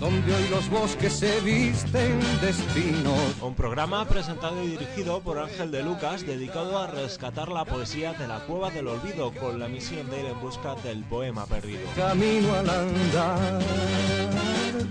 [0.00, 3.36] donde hoy los bosques se visten de espinos.
[3.42, 8.26] Un programa presentado y dirigido por Ángel de Lucas, dedicado a rescatar la poesía de
[8.26, 11.82] la cueva del olvido, con la misión de ir en busca del poema perdido.
[11.94, 13.62] Camino al andar,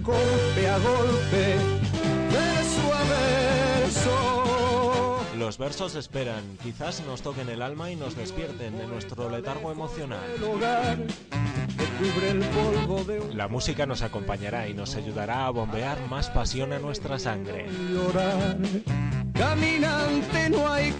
[0.03, 1.55] golpe a golpe,
[2.31, 4.38] verso a verso.
[5.39, 10.20] Los versos esperan, quizás nos toquen el alma y nos despierten de nuestro letargo emocional.
[13.34, 17.67] La música nos acompañará y nos ayudará a bombear más pasión a nuestra sangre.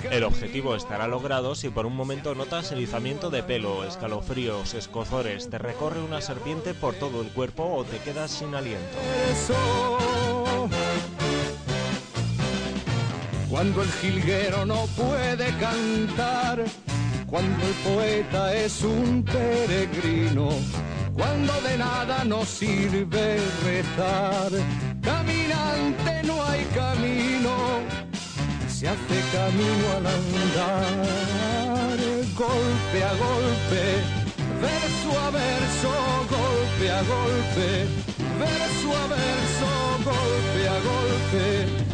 [0.10, 5.58] El objetivo estará logrado si por un momento notas erizamiento de pelo, escalofríos, escozores, te
[5.58, 8.98] recorre una serpiente por todo el cuerpo o te quedas sin aliento.
[13.50, 16.64] Cuando el jilguero no puede cantar,
[17.26, 20.50] cuando el poeta es un peregrino,
[21.16, 24.52] cuando de nada nos sirve rezar.
[25.02, 27.80] Caminante no hay camino,
[28.68, 31.98] se hace camino al andar,
[32.38, 33.84] golpe a golpe,
[34.62, 35.92] verso a verso,
[36.30, 37.88] golpe a golpe,
[38.38, 39.70] verso a verso,
[40.06, 41.89] golpe a golpe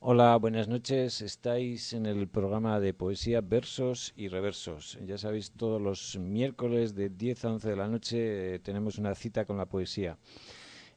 [0.00, 1.22] Hola, buenas noches.
[1.22, 4.96] Estáis en el programa de poesía Versos y Reversos.
[5.04, 9.16] Ya sabéis, todos los miércoles de 10 a 11 de la noche eh, tenemos una
[9.16, 10.16] cita con la poesía.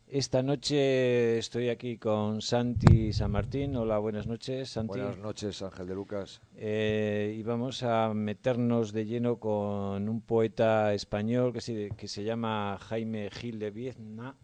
[0.08, 3.76] Esta noche estoy aquí con Santi San Martín.
[3.76, 5.00] Hola, buenas noches, Santi.
[5.00, 6.40] Buenas noches, Ángel de Lucas.
[6.56, 12.24] Eh, y vamos a meternos de lleno con un poeta español que se, que se
[12.24, 14.36] llama Jaime Gil de Viezna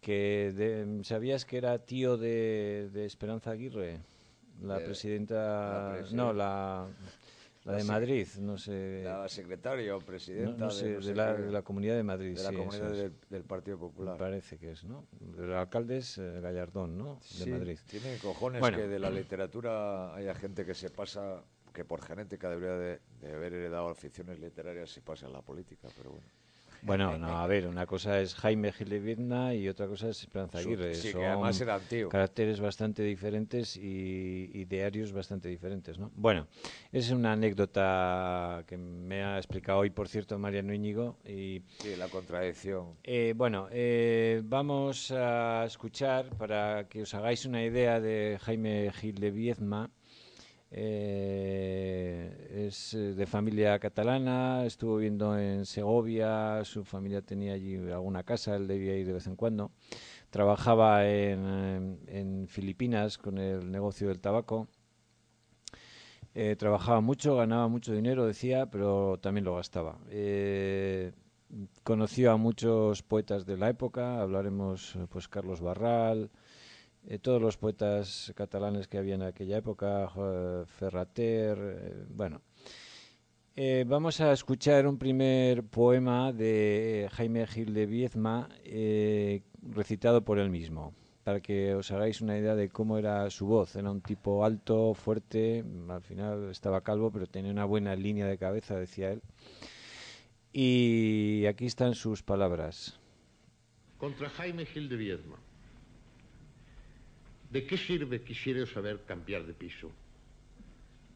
[0.00, 4.00] que ¿sabías que era tío de, Esperanza Aguirre?
[4.62, 6.86] La, presidenta, no, la,
[7.64, 9.02] la, de Madrid, no sé.
[9.02, 12.36] La secretaria o presidenta de, la, Comunidad de Madrid.
[12.36, 14.18] De la Comunidad del, Partido Popular.
[14.18, 15.06] parece que es, ¿no?
[15.38, 17.20] El alcalde es eh, Gallardón, ¿no?
[17.38, 17.78] De Madrid.
[17.86, 22.76] Tiene cojones que de la literatura haya gente que se pasa, que por genética debería
[22.76, 26.26] de, de haber heredado aficiones literarias y pasa a la política, pero bueno.
[26.82, 30.94] Bueno, no, a ver, una cosa es Jaime Gilevizna y otra cosa es Esperanza Aguirre.
[30.94, 32.10] Sí, que además era antiguo.
[32.10, 36.10] Caracteres bastante diferentes y idearios bastante diferentes, ¿no?
[36.14, 36.46] Bueno,
[36.92, 41.18] es una anécdota que me ha explicado hoy, por cierto, Mariano Íñigo.
[41.24, 42.94] Y, sí, la contradicción.
[43.04, 49.16] Eh, bueno, eh, vamos a escuchar, para que os hagáis una idea de Jaime Gil
[49.16, 49.90] de Viezma,
[50.72, 58.22] eh, es eh, de familia catalana, estuvo viviendo en Segovia, su familia tenía allí alguna
[58.22, 59.72] casa, él debía ir de vez en cuando.
[60.30, 64.68] Trabajaba en, en Filipinas con el negocio del tabaco.
[66.34, 69.98] Eh, trabajaba mucho, ganaba mucho dinero, decía, pero también lo gastaba.
[71.82, 76.30] conoció a muchos poetas de la época, hablaremos pues Carlos Barral,
[77.06, 80.10] eh, todos los poetas catalanes que había en aquella época,
[80.66, 82.42] Ferrater, eh, bueno.
[83.56, 88.48] Eh, vamos a escuchar un primer poema de Jaime Gil de Viezma,
[89.62, 90.94] recitado por él mismo,
[91.24, 93.76] para que os hagáis una idea de cómo era su voz.
[93.76, 98.38] Era un tipo alto, fuerte, al final estaba calvo, pero tenía una buena línea de
[98.38, 99.22] cabeza, decía él.
[100.52, 102.98] Y aquí están sus palabras.
[103.98, 105.36] Contra Jaime Gil de Viezma.
[107.50, 109.90] ¿De qué sirve quisiera saber cambiar de piso?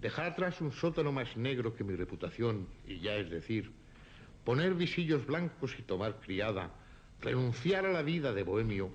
[0.00, 3.70] Dejar atrás un sótano más negro que mi reputación, y ya es decir,
[4.44, 6.72] poner visillos blancos y tomar criada,
[7.20, 8.90] renunciar a la vida de bohemio,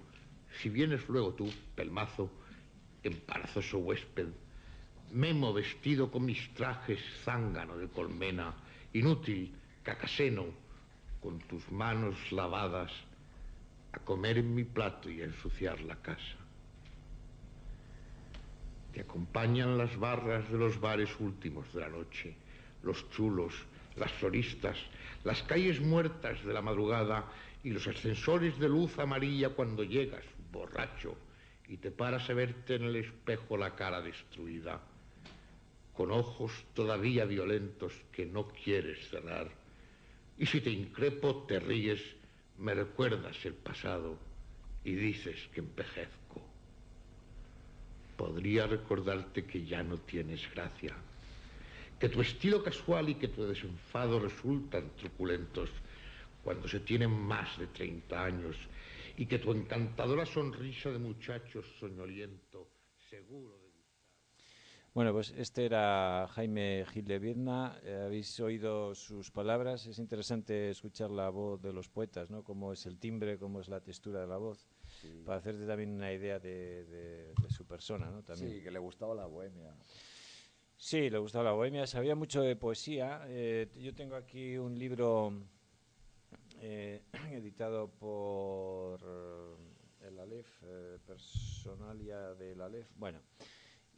[0.62, 2.30] si vienes luego tú, pelmazo,
[3.04, 4.28] embarazoso huésped,
[5.14, 8.54] memo vestido con mis trajes zángano de colmena,
[8.92, 10.46] inútil, cacaseno,
[11.22, 12.92] con tus manos lavadas,
[13.94, 16.49] a comer en mi plato y a ensuciar la casa.
[18.94, 22.36] Te acompañan las barras de los bares últimos de la noche,
[22.84, 23.54] los chulos,
[23.96, 24.78] las solistas,
[25.24, 27.26] las calles muertas de la madrugada
[27.64, 31.16] y los ascensores de luz amarilla cuando llegas, borracho,
[31.68, 34.82] y te paras a verte en el espejo la cara destruida.
[35.94, 39.52] con ojos todavía violentos que no quieres cerrar.
[40.38, 42.02] Y si te increpo, te ríes,
[42.58, 44.18] me recuerdas el pasado
[44.86, 46.29] y dices que envejezco.
[48.20, 50.94] Podría recordarte que ya no tienes gracia,
[51.98, 55.70] que tu estilo casual y que tu desenfado resultan truculentos
[56.44, 58.58] cuando se tienen más de 30 años
[59.16, 62.68] y que tu encantadora sonrisa de muchacho soñoliento,
[63.10, 63.70] seguro de
[64.92, 67.80] bueno, pues este era Jaime Gil de Viedma.
[67.84, 69.86] Eh, habéis oído sus palabras.
[69.86, 72.44] Es interesante escuchar la voz de los poetas, ¿no?
[72.44, 74.68] Cómo es el timbre, cómo es la textura de la voz,
[75.26, 78.24] para hacerte también una idea de, su persona, ¿no?
[78.24, 78.52] También.
[78.52, 79.76] Sí, que le gustaba la bohemia.
[80.78, 81.86] Sí, le gustaba la bohemia.
[81.88, 83.22] Sabía mucho de poesía.
[83.28, 85.34] Eh, yo tengo aquí un libro
[86.62, 87.02] eh,
[87.32, 89.02] editado por
[90.02, 90.64] el Aleph,
[91.06, 92.88] Personalia del Aleph.
[92.96, 93.20] Bueno.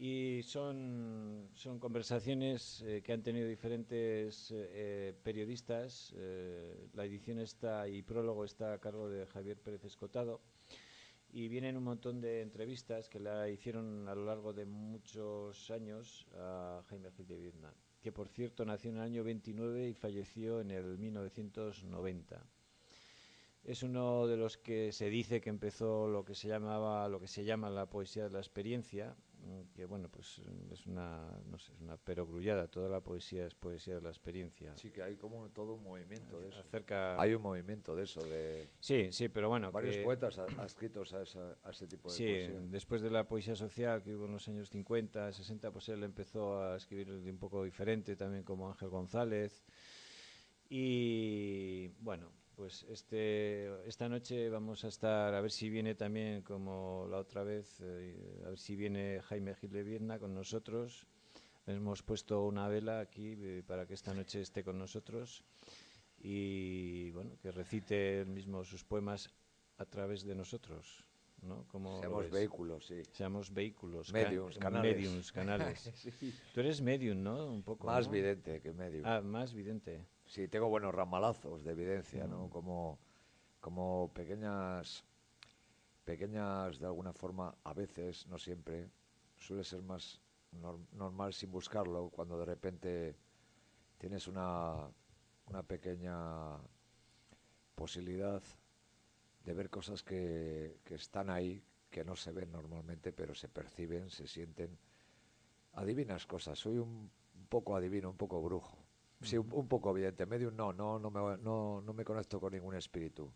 [0.04, 6.12] Y son, son conversaciones eh, que han tenido diferentes eh, periodistas.
[6.18, 10.42] Eh, la edición está y prólogo está a cargo de Javier Pérez Escotado.
[11.34, 16.28] Y vienen un montón de entrevistas que la hicieron a lo largo de muchos años
[16.36, 20.60] a Jaime Gil de Vietnam, que por cierto nació en el año 29 y falleció
[20.60, 22.44] en el 1990
[23.64, 27.28] es uno de los que se dice que empezó lo que se llamaba lo que
[27.28, 29.16] se llama la poesía de la experiencia
[29.74, 30.42] que bueno, pues
[30.72, 34.76] es una, no sé, es una perogrullada, toda la poesía es poesía de la experiencia.
[34.78, 36.60] Sí, que hay como todo un movimiento de eso.
[36.60, 37.20] Acerca...
[37.22, 38.70] Hay un movimiento de eso, de...
[38.80, 39.72] Sí, sí, pero bueno...
[39.72, 41.24] Varios poetas adscritos a,
[41.64, 42.60] a, ese tipo de sí, poesía.
[42.70, 46.62] después de la poesía social que hubo en los años 50, 60, pues él empezó
[46.62, 49.64] a escribir un poco diferente, también como Ángel González.
[50.70, 57.08] Y bueno, pues este, esta noche vamos a estar, a ver si viene también como
[57.10, 61.08] la otra vez, eh, a ver si viene Jaime Gil de Viedna con nosotros.
[61.66, 65.44] Hemos puesto una vela aquí eh, para que esta noche esté con nosotros
[66.20, 69.32] y bueno, que recite él mismo sus poemas
[69.80, 71.04] a través de nosotros.
[71.42, 71.66] ¿no?
[71.68, 73.02] Como Seamos vehículos, sí.
[73.12, 74.14] Seamos vehículos.
[74.14, 74.96] Mediums, canales.
[74.98, 75.92] Mediums, canales.
[76.54, 77.52] Tú eres medium, ¿no?
[77.52, 77.88] Un poco.
[77.88, 79.04] Más vidente que medium.
[79.04, 80.06] Ah, más vidente.
[80.32, 82.46] Sí, tengo buenos ramalazos de evidencia, ¿no?
[82.46, 82.50] Mm.
[82.52, 83.00] Como,
[83.60, 85.04] como pequeñas,
[86.06, 88.90] pequeñas, de alguna forma, a veces, no siempre,
[89.38, 90.22] suele ser más
[90.94, 93.18] normal sin buscarlo, cuando de repente
[93.98, 94.90] tienes una,
[95.48, 96.58] una pequeña
[97.76, 98.42] posibilidad
[99.44, 104.10] de ver cosas que, que están ahí, que no se ven normalmente, pero se perciben,
[104.10, 104.78] se sienten.
[105.74, 107.12] Adivinas cosas, soy un
[107.50, 108.81] poco adivino, un poco brujo.
[109.22, 110.26] Sí, un, poco evidente.
[110.26, 113.32] Medium no, no, no me, no, no me conecto con ningún espíritu.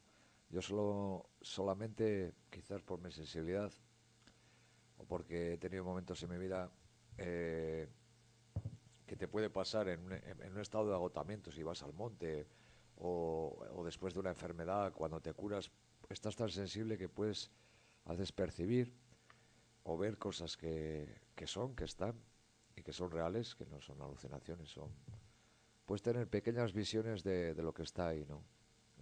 [0.49, 3.71] Yo solo, solamente, quizás por mi sensibilidad,
[4.97, 6.71] o porque he tenido momentos en mi vida
[7.17, 7.87] eh,
[9.05, 12.47] que te puede pasar en un, estado de agotamiento si vas al monte
[12.97, 15.69] o, o, después de una enfermedad, cuando te curas,
[16.09, 17.51] estás tan sensible que puedes,
[18.05, 18.93] haces percibir
[19.83, 22.15] o ver cosas que, que son, que están
[22.75, 24.89] y que son reales, que no son alucinaciones, son
[25.85, 28.43] puedes tener pequeñas visiones de, de lo que está ahí, ¿no?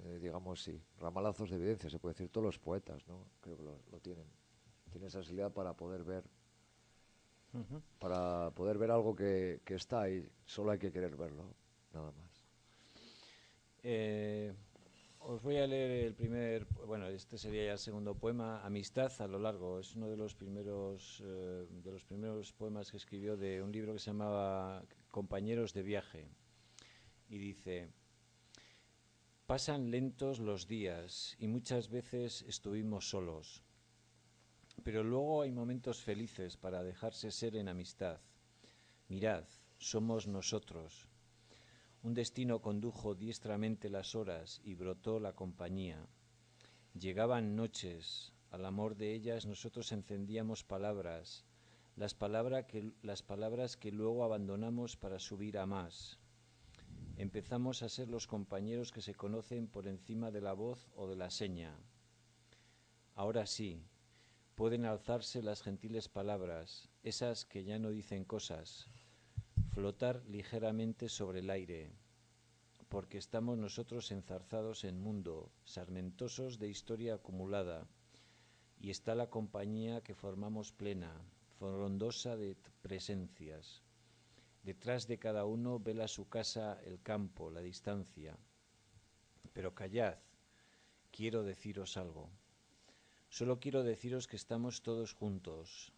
[0.06, 3.25] Eh, digamos, sí, ramalazos de evidencia, se puede decir, todos los poetas, ¿no?
[3.41, 4.25] Creo que lo, lo tienen.
[4.91, 6.24] Tienen esa facilidad para poder ver,
[7.53, 7.81] uh -huh.
[8.00, 11.53] para poder ver algo que, que, está ahí, solo hay que querer verlo,
[11.94, 12.45] nada más.
[13.83, 14.54] Eh,
[15.19, 19.28] os voy a leer el primer, bueno, este sería ya el segundo poema, Amistad a
[19.28, 19.80] lo largo.
[19.80, 23.94] Es uno de los primeros, eh, de los primeros poemas que escribió de un libro
[23.94, 26.28] que se llamaba Compañeros de viaje
[27.33, 27.90] y dice,
[29.47, 33.63] pasan lentos los días y muchas veces estuvimos solos,
[34.83, 38.19] pero luego hay momentos felices para dejarse ser en amistad.
[39.07, 39.45] Mirad,
[39.80, 41.07] somos nosotros.
[42.04, 46.06] Un destino condujo diestramente las horas y brotó la compañía.
[46.94, 51.45] Llegaban noches, al amor de ellas nosotros encendíamos palabras,
[51.95, 52.13] las,
[52.68, 56.19] que, las palabras que luego abandonamos para subir a más.
[57.17, 61.15] Empezamos a ser los compañeros que se conocen por encima de la voz o de
[61.15, 61.77] la seña.
[63.13, 63.83] Ahora sí,
[64.55, 68.87] pueden alzarse las gentiles palabras, esas que ya no dicen cosas,
[69.73, 71.91] flotar ligeramente sobre el aire,
[72.89, 77.87] porque estamos nosotros enzarzados en mundo, sarmentosos de historia acumulada,
[78.79, 81.13] y está la compañía que formamos plena,
[81.59, 83.82] frondosa de presencias.
[84.63, 88.37] Detrás de cada uno vela su casa, el campo, la distancia.
[89.51, 90.17] Pero callad,
[91.11, 92.29] quiero deciros algo.
[93.29, 95.91] Solo quiero deciros que estamos todos juntos.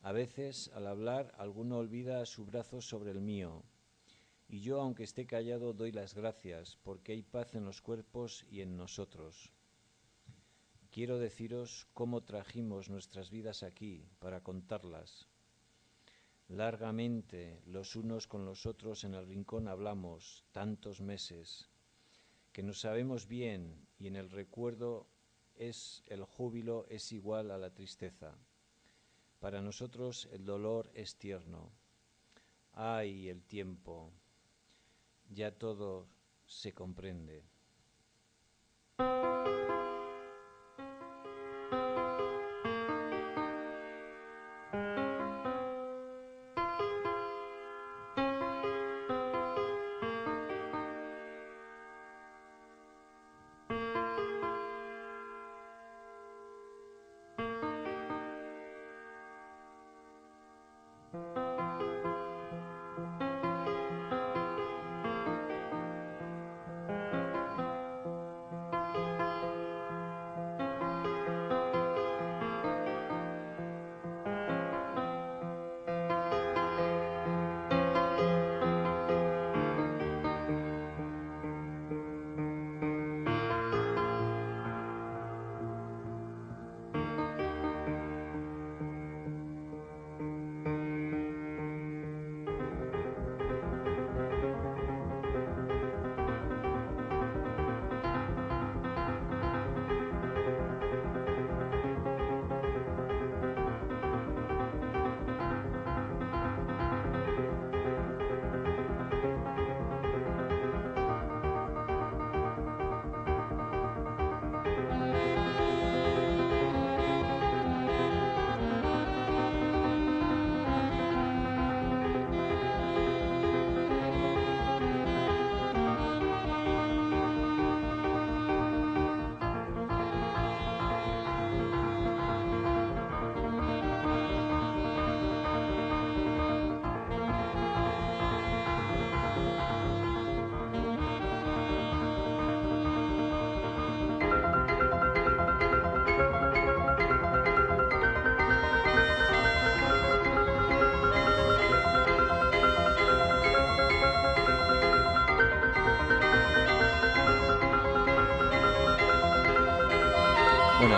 [0.00, 3.64] A veces, al hablar, alguno olvida su brazo sobre el mío,
[4.48, 8.60] y yo, aunque esté callado, doy las gracias, porque hay paz en los cuerpos y
[8.60, 9.50] en nosotros.
[10.90, 15.26] Quiero deciros cómo trajimos nuestras vidas aquí para contarlas.
[16.48, 21.70] Largamente, los unos con los otros en el rincón hablamos tantos meses,
[22.52, 25.06] que nos sabemos bien y en el recuerdo
[25.56, 28.36] es el júbilo es igual a la tristeza.
[29.40, 31.70] Para nosotros el dolor es tierno.
[32.72, 34.12] Ay, el tiempo.
[35.30, 36.08] Ya todo
[36.46, 37.44] se comprende.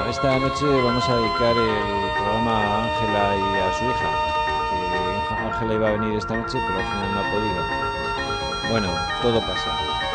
[0.09, 4.37] Esta noche vamos a dedicar el programa a Ángela y a su hija.
[5.47, 8.71] Ángela iba a venir esta noche, pero al final no ha podido.
[8.71, 8.89] Bueno,
[9.23, 10.06] todo pasa.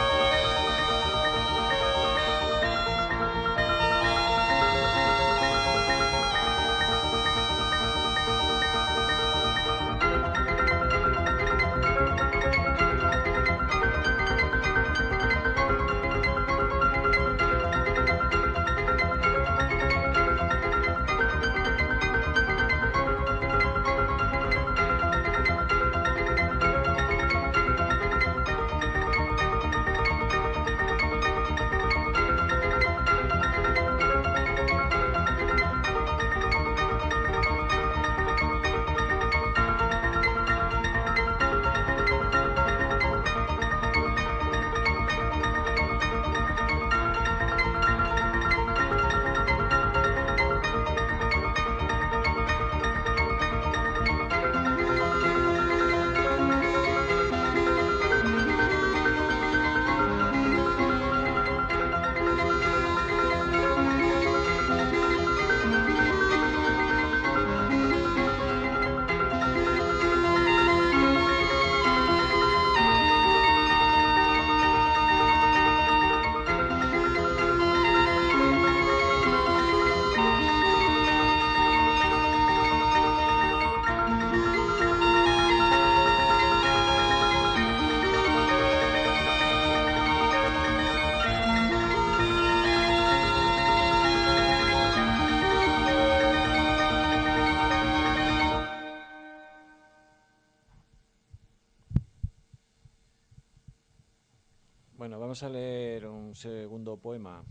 [105.02, 107.44] Bueno, vamos a leer un segundo poema.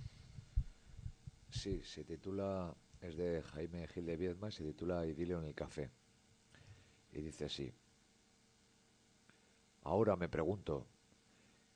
[1.49, 5.91] Sí, se titula, es de Jaime Gil de Viedma, se titula Idilio en el café.
[7.11, 7.75] Y dice así.
[9.83, 10.87] Ahora me pregunto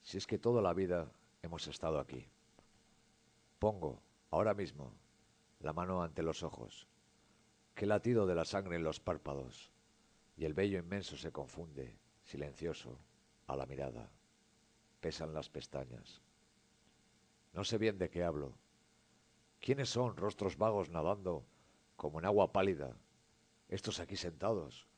[0.00, 1.10] si es que toda la vida
[1.42, 2.24] hemos estado aquí.
[3.58, 4.00] Pongo,
[4.30, 4.94] ahora mismo,
[5.58, 6.86] la mano ante los ojos.
[7.74, 9.72] qué latido de la sangre en los párpados,
[10.36, 12.96] y el vello inmenso se confunde, silencioso,
[13.48, 14.08] a la mirada.
[15.04, 16.22] Pesan las pestañas.
[17.52, 18.56] No sé bien de qué hablo.
[19.60, 21.44] ¿Quiénes son rostros vagos nadando
[21.94, 22.96] como en agua pálida?
[23.68, 24.88] Estos aquí sentados,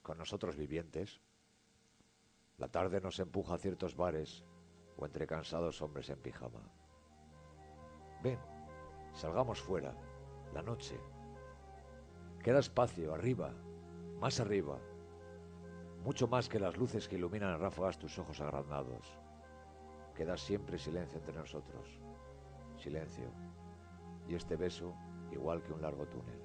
[0.00, 1.20] con nosotros vivientes.
[2.56, 4.44] La tarde nos empuja a ciertos bares
[4.96, 6.72] o entre cansados hombres en pijama.
[8.22, 8.38] Ven,
[9.12, 9.94] salgamos fuera,
[10.54, 10.98] la noche.
[12.42, 13.52] Queda espacio, arriba,
[14.20, 14.78] más arriba,
[16.02, 19.19] mucho más que las luces que iluminan a ráfagas tus ojos agrandados.
[20.14, 21.88] Queda siempre silencio entre nosotros,
[22.76, 23.30] silencio,
[24.28, 24.94] y este beso
[25.32, 26.39] igual que un largo túnel.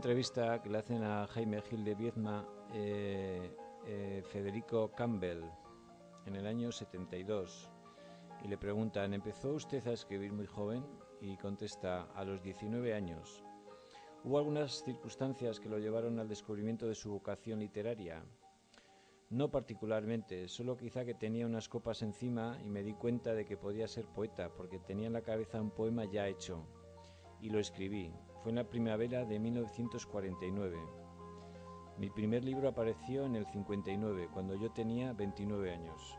[0.00, 3.54] Entrevista que le hacen a Jaime Gil de Viezma eh,
[3.86, 5.42] eh, Federico Campbell
[6.24, 7.70] en el año 72
[8.42, 10.86] y le preguntan, ¿empezó usted a escribir muy joven?
[11.20, 13.44] Y contesta, a los 19 años.
[14.24, 18.24] ¿Hubo algunas circunstancias que lo llevaron al descubrimiento de su vocación literaria?
[19.28, 23.58] No particularmente, solo quizá que tenía unas copas encima y me di cuenta de que
[23.58, 26.66] podía ser poeta, porque tenía en la cabeza un poema ya hecho.
[27.38, 28.14] Y lo escribí.
[28.42, 30.78] Fue en la primavera de 1949.
[31.98, 36.18] Mi primer libro apareció en el 59, cuando yo tenía 29 años.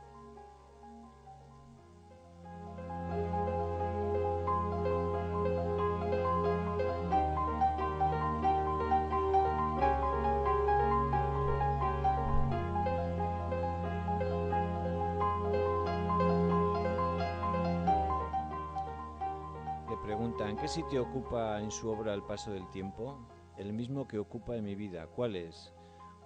[20.72, 23.18] Sitio ocupa en su obra el paso del tiempo?
[23.58, 25.06] El mismo que ocupa en mi vida.
[25.06, 25.74] ¿Cuál es?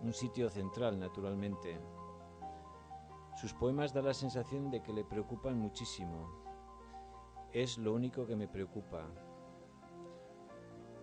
[0.01, 1.79] Un sitio central, naturalmente.
[3.41, 6.29] Sus poemas dan la sensación de que le preocupan muchísimo.
[7.53, 9.07] Es lo único que me preocupa.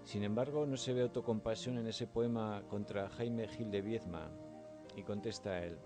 [0.05, 4.31] Sin embargo, no se ve autocompasión en ese poema contra Jaime Gil de Viezma.
[4.95, 5.81] Y contesta a él.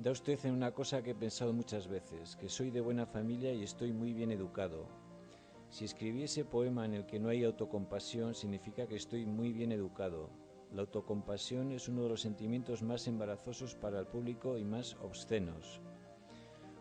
[0.00, 3.52] Da usted en una cosa que he pensado muchas veces, que soy de buena familia
[3.52, 4.88] y estoy muy bien educado,
[5.72, 9.72] si escribí ese poema en el que no hay autocompasión, significa que estoy muy bien
[9.72, 10.28] educado.
[10.70, 15.80] La autocompasión es uno de los sentimientos más embarazosos para el público y más obscenos.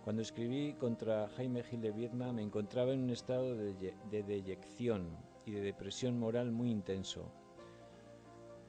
[0.04, 5.18] Cuando escribí contra Jaime Gil de Viedma me encontraba en un estado de, de deyección
[5.46, 7.32] y de depresión moral muy intenso.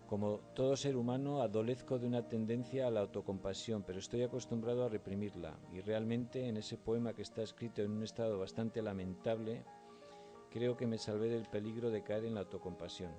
[0.06, 4.88] Como todo ser humano, adolezco de una tendencia a la autocompasión, pero estoy acostumbrado a
[4.88, 5.58] reprimirla.
[5.72, 9.64] Y realmente en ese poema que está escrito en un estado bastante lamentable,
[10.52, 13.10] Creo que me salvé del peligro de caer en la autocompasión.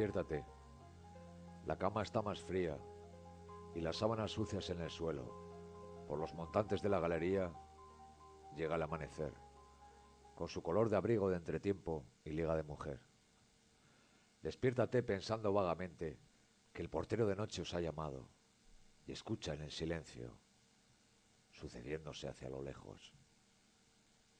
[0.00, 0.46] Despiértate.
[1.66, 2.78] La cama está más fría
[3.74, 6.06] y las sábanas sucias en el suelo.
[6.08, 7.52] Por los montantes de la galería
[8.56, 9.34] llega el amanecer,
[10.34, 12.98] con su color de abrigo de entretiempo y liga de mujer.
[14.40, 16.18] Despiértate pensando vagamente
[16.72, 18.30] que el portero de noche os ha llamado
[19.06, 20.38] y escucha en el silencio,
[21.50, 23.12] sucediéndose hacia lo lejos.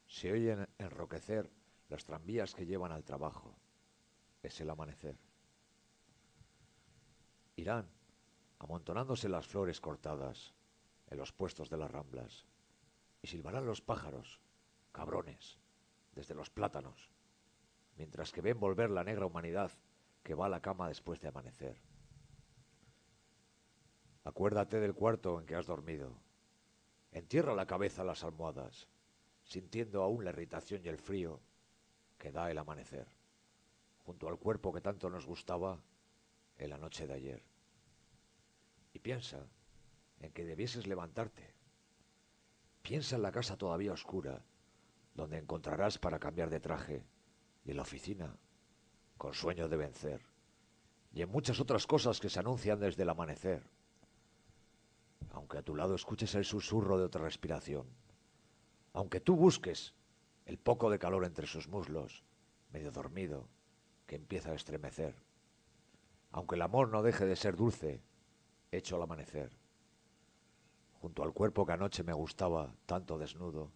[0.07, 1.51] Se oyen enroquecer
[1.91, 3.59] las tranvías que llevan al trabajo.
[4.43, 5.19] Es el amanecer.
[7.61, 7.89] Irán
[8.61, 10.55] amontonándose las flores cortadas
[11.09, 12.45] en los puestos de las ramblas
[13.23, 14.41] y silbarán los pájaros,
[14.93, 15.59] cabrones,
[16.15, 17.11] desde los plátanos,
[17.97, 19.73] mientras que ven volver la negra humanidad
[20.23, 21.81] que va a la cama después de amanecer.
[24.25, 26.13] Acuérdate del cuarto en que has dormido.
[27.13, 28.89] Entierra la cabeza en las almohadas,
[29.43, 31.41] sintiendo aún la irritación y el frío
[32.19, 33.09] que da el amanecer,
[34.05, 35.81] junto al cuerpo que tanto nos gustaba
[36.59, 37.50] en la noche de ayer.
[38.93, 39.47] Y piensa
[40.21, 41.55] en que debieses levantarte.
[42.83, 44.45] Piensa en la casa todavía oscura,
[45.15, 47.05] donde encontrarás para cambiar de traje,
[47.65, 48.37] y en la oficina,
[49.17, 50.23] con sueño de vencer,
[51.13, 53.63] y en muchas otras cosas que se anuncian desde el amanecer.
[55.33, 57.87] Aunque a tu lado escuches el susurro de otra respiración,
[58.93, 59.95] aunque tú busques
[60.47, 62.25] el poco de calor entre sus muslos,
[62.73, 63.49] medio dormido,
[64.07, 65.15] que empieza a estremecer,
[66.33, 68.03] aunque el amor no deje de ser dulce,
[68.73, 69.51] hecho al amanecer.
[71.01, 73.73] Junto al cuerpo que anoche me gustaba, tanto desnudo,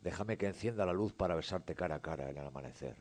[0.00, 2.96] déjame que encienda la luz para besarte cara a cara en el amanecer,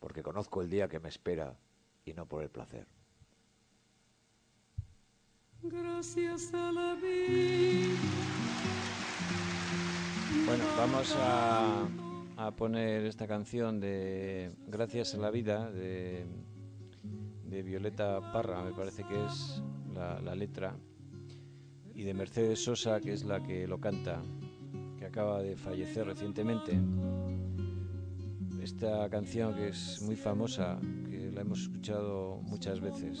[0.00, 1.56] porque conozco el día que me espera
[2.04, 2.86] y no por el placer.
[5.62, 7.96] Gracias a la vida.
[10.44, 11.88] Bueno, vamos a,
[12.36, 16.26] a poner esta canción de Gracias a la vida de,
[17.44, 19.62] de Violeta Parra, me parece que es
[19.94, 20.76] la, letra,
[21.94, 24.22] y de Mercedes Sosa, que es la que lo canta,
[24.98, 26.78] que acaba de fallecer recientemente.
[28.62, 30.78] Esta canción que es muy famosa,
[31.10, 33.20] que la hemos escuchado muchas veces.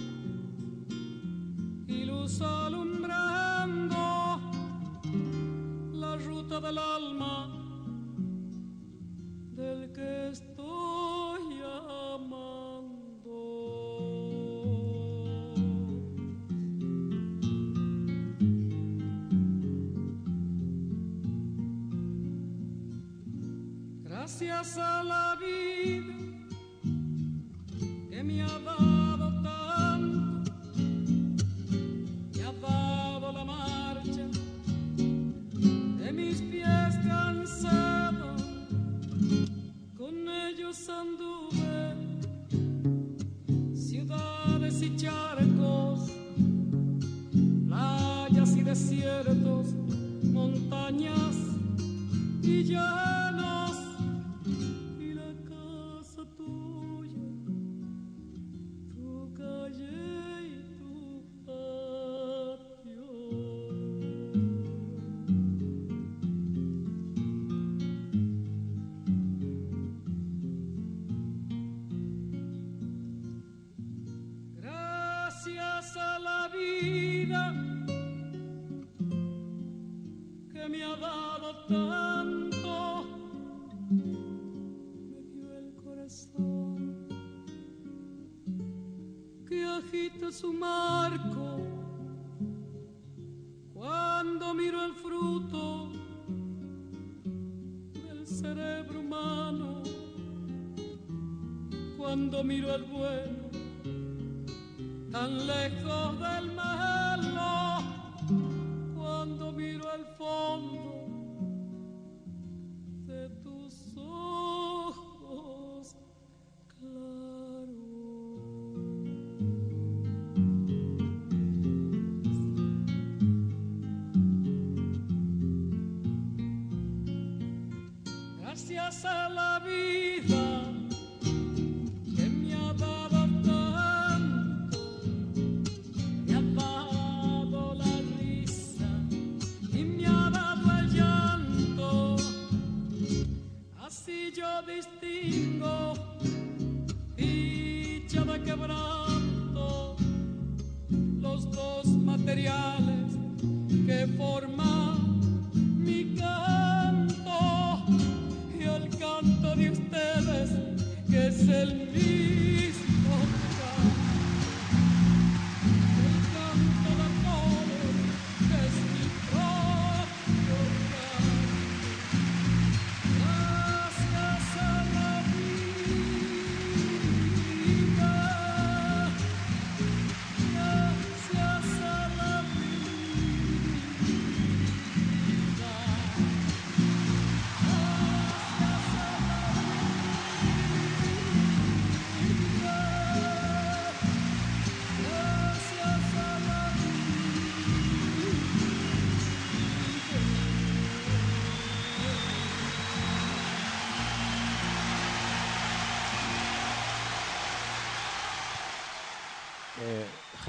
[2.31, 3.95] luz alumbrando
[5.93, 7.60] la ruta del alma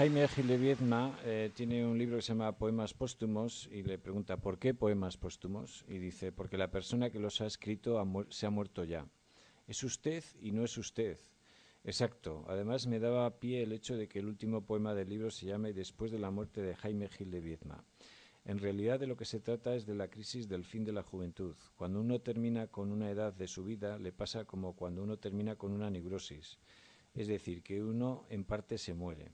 [0.03, 4.37] Jaime Gil Viedma eh, tiene un libro que se llama Poemas Póstumos y le pregunta
[4.37, 5.85] ¿por qué poemas póstumos?
[5.87, 9.07] Y dice, porque la persona que los ha escrito se ha muerto ya.
[9.69, 11.21] Es usted y no es usted.
[11.85, 12.45] Exacto.
[12.49, 15.73] Además me daba pie el hecho de que el último poema del libro se llame
[15.73, 17.85] Después de la muerte de Jaime Gil de Viedma.
[18.45, 21.05] En realidad de lo que se trata es de la crisis del fin de la
[21.05, 21.55] juventud.
[21.77, 25.55] Cuando uno termina con una edad de su vida, le pasa como cuando uno termina
[25.55, 26.59] con una neurosis.
[27.15, 29.31] Es decir, que uno en parte se muere.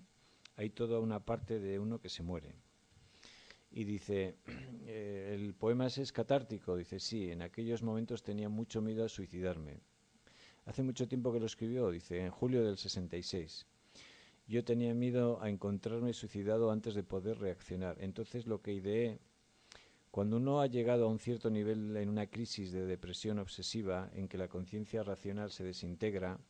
[0.59, 2.53] Hay toda una parte de uno que se muere.
[3.71, 4.35] Y dice,
[4.87, 6.77] eh, el poema es catártico.
[6.77, 9.79] Dice, sí, en aquellos momentos tenía mucho miedo a suicidarme.
[10.67, 13.67] Hace mucho tiempo que lo escribió, dice, en julio del 66.
[14.49, 17.97] Yo tenía miedo a encontrarme suicidado antes de poder reaccionar.
[18.01, 19.21] Entonces lo que ideé,
[20.11, 24.27] cuando uno ha llegado a un cierto nivel en una crisis de depresión obsesiva, en
[24.27, 26.41] que la conciencia racional se desintegra,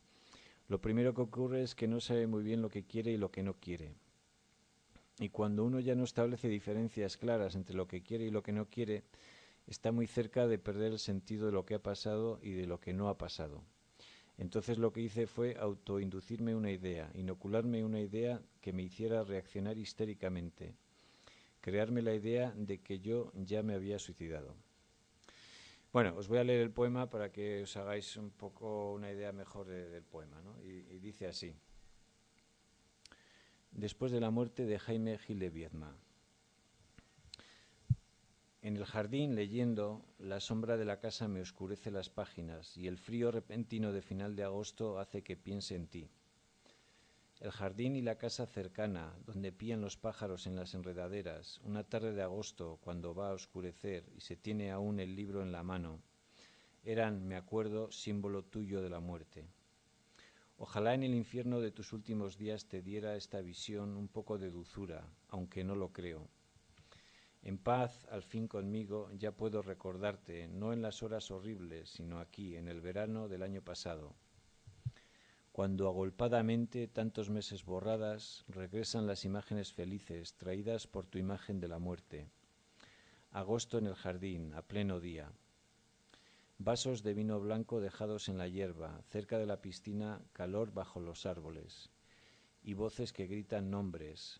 [0.69, 3.31] lo primero que ocurre es que no sabe muy bien lo que quiere y lo
[3.31, 3.91] que no quiere.
[5.19, 8.53] Y cuando uno ya no establece diferencias claras entre lo que quiere y lo que
[8.53, 9.03] no quiere,
[9.65, 12.79] está muy cerca de perder el sentido de lo que ha pasado y de lo
[12.79, 13.63] que no ha pasado.
[14.37, 19.79] Entonces lo que hice fue autoinducirme una idea, inocularme una idea que me hiciera reaccionar
[19.79, 20.75] histéricamente,
[21.61, 24.55] crearme la idea de que yo ya me había suicidado.
[25.91, 29.31] Bueno, os voy a leer el poema para que os hagáis un poco una idea
[29.31, 30.61] mejor de- del poema, ¿no?
[30.61, 31.55] Y, y dice así.
[33.71, 35.95] Después de la muerte de Jaime Gil de Viedma.
[38.61, 42.97] En el jardín, leyendo, la sombra de la casa me oscurece las páginas y el
[42.97, 46.09] frío repentino de final de agosto hace que piense en ti.
[47.39, 52.11] El jardín y la casa cercana, donde pían los pájaros en las enredaderas, una tarde
[52.11, 56.01] de agosto, cuando va a oscurecer y se tiene aún el libro en la mano,
[56.83, 59.47] eran, me acuerdo, símbolo tuyo de la muerte.
[60.57, 64.51] Ojalá en el infierno de tus últimos días te diera esta visión un poco de
[64.51, 66.27] dulzura, aunque no lo creo.
[67.41, 72.57] En paz, al fin conmigo, ya puedo recordarte, no en las horas horribles, sino aquí,
[72.57, 74.13] en el verano del año pasado,
[75.59, 81.79] cuando agolpadamente, tantos meses borradas, regresan las imágenes felices traídas por tu imagen de la
[81.79, 82.29] muerte.
[83.31, 85.33] Agosto en el jardín, a pleno día.
[86.59, 91.25] Vasos de vino blanco dejados en la hierba, cerca de la piscina, calor bajo los
[91.25, 91.89] árboles.
[92.63, 94.39] Y voces que gritan nombres.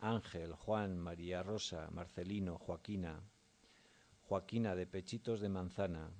[0.00, 3.22] Ángel, Juan, María Rosa, Marcelino, Joaquina.
[4.20, 6.10] Joaquina de pechitos de manzana,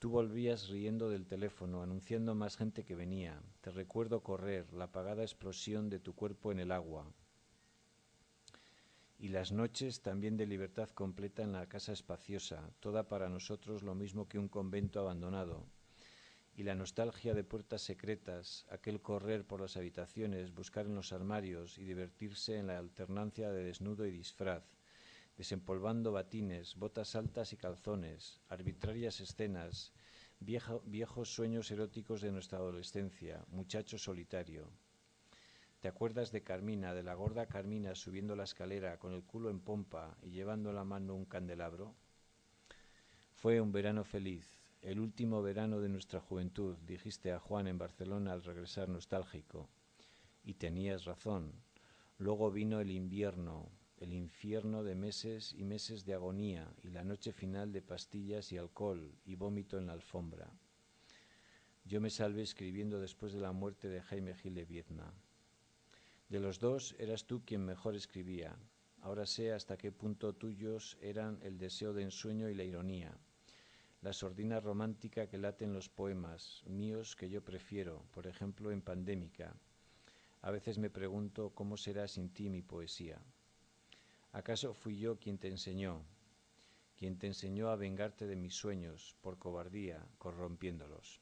[0.00, 3.38] Tú volvías riendo del teléfono, anunciando más gente que venía.
[3.60, 7.12] Te recuerdo correr, la apagada explosión de tu cuerpo en el agua.
[9.18, 13.94] Y las noches también de libertad completa en la casa espaciosa, toda para nosotros lo
[13.94, 15.66] mismo que un convento abandonado.
[16.56, 21.76] Y la nostalgia de puertas secretas, aquel correr por las habitaciones, buscar en los armarios
[21.76, 24.79] y divertirse en la alternancia de desnudo y disfraz
[25.40, 29.90] desempolvando batines, botas altas y calzones, arbitrarias escenas,
[30.38, 34.68] viejo, viejos sueños eróticos de nuestra adolescencia, muchacho solitario.
[35.80, 39.60] ¿Te acuerdas de Carmina, de la gorda Carmina subiendo la escalera con el culo en
[39.60, 41.94] pompa y llevando en la mano un candelabro?
[43.32, 44.46] Fue un verano feliz,
[44.82, 49.70] el último verano de nuestra juventud, dijiste a Juan en Barcelona al regresar nostálgico.
[50.44, 51.54] Y tenías razón.
[52.18, 57.32] Luego vino el invierno, el infierno de meses y meses de agonía y la noche
[57.32, 60.50] final de pastillas y alcohol y vómito en la alfombra.
[61.84, 65.12] Yo me salvé escribiendo después de la muerte de Jaime Gil de Viedma.
[66.30, 68.56] De los dos eras tú quien mejor escribía.
[69.02, 73.14] Ahora sé hasta qué punto tuyos eran el deseo de ensueño y la ironía,
[74.00, 78.80] la sordina romántica que late en los poemas, míos que yo prefiero, por ejemplo en
[78.80, 79.54] Pandémica.
[80.40, 83.20] A veces me pregunto cómo será sin ti mi poesía.
[84.32, 86.04] ¿Acaso fui yo quien te enseñó,
[86.96, 91.20] quien te enseñó a vengarte de mis sueños por cobardía, corrompiéndolos?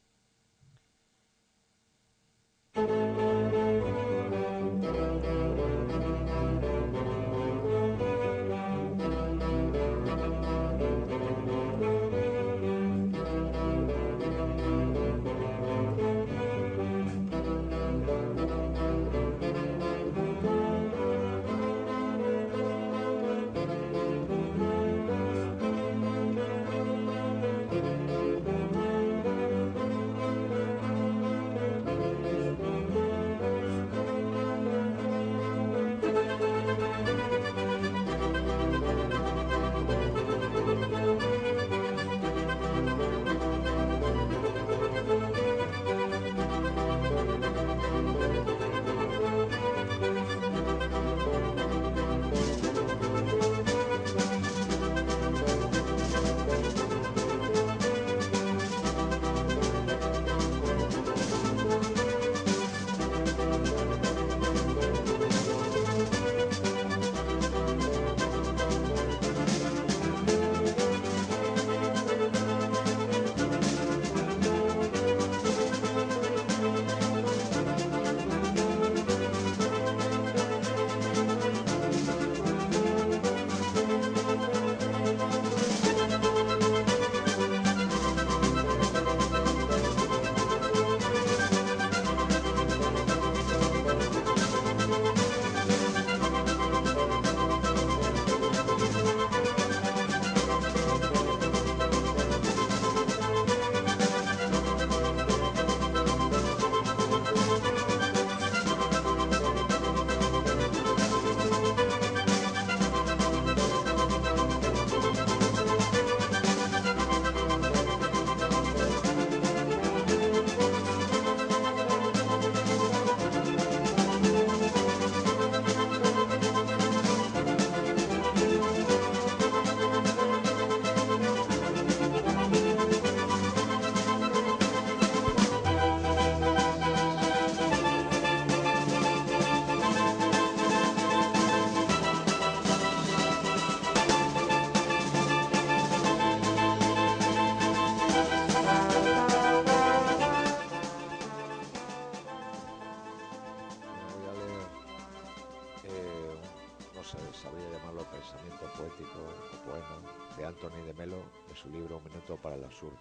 [158.91, 162.99] Poema de Anthony de Melo de su libro Un minuto para el absurdo.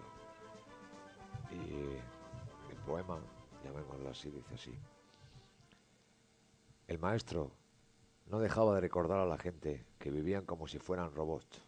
[1.52, 3.20] Y el poema,
[3.64, 4.78] llamémoslo así, dice así.
[6.88, 7.52] El maestro
[8.28, 11.62] no dejaba de recordar a la gente que vivían como si fueran robots.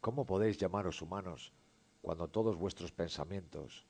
[0.00, 1.52] ¿Cómo podéis llamaros humanos
[2.02, 3.86] cuando todos vuestros pensamientos,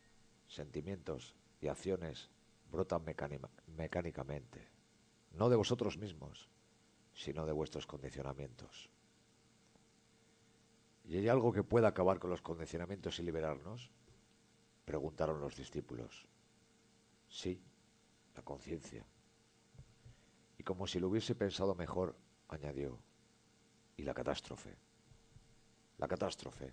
[0.47, 2.31] sentimientos y acciones
[2.71, 4.69] brotan mecánica- mecánicamente?
[5.33, 6.49] No de vosotros mismos,
[7.15, 8.91] sino de vuestros condicionamientos.
[11.05, 13.91] ¿Y hay algo que pueda acabar con los condicionamientos y liberarnos?
[14.85, 16.27] Preguntaron los discípulos.
[17.29, 17.63] Sí,
[18.35, 19.07] la conciencia.
[20.59, 22.17] Y como si lo hubiese pensado mejor,
[22.49, 22.99] añadió,
[23.97, 24.77] y la catástrofe.
[25.99, 26.73] La catástrofe.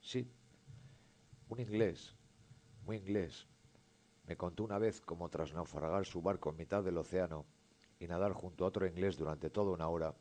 [0.00, 0.30] Sí,
[1.48, 2.14] un inglés,
[2.84, 3.46] muy inglés,
[4.26, 7.44] me contó una vez cómo tras naufragar su barco en mitad del océano
[8.00, 10.14] y nadar junto a otro inglés durante toda una hora,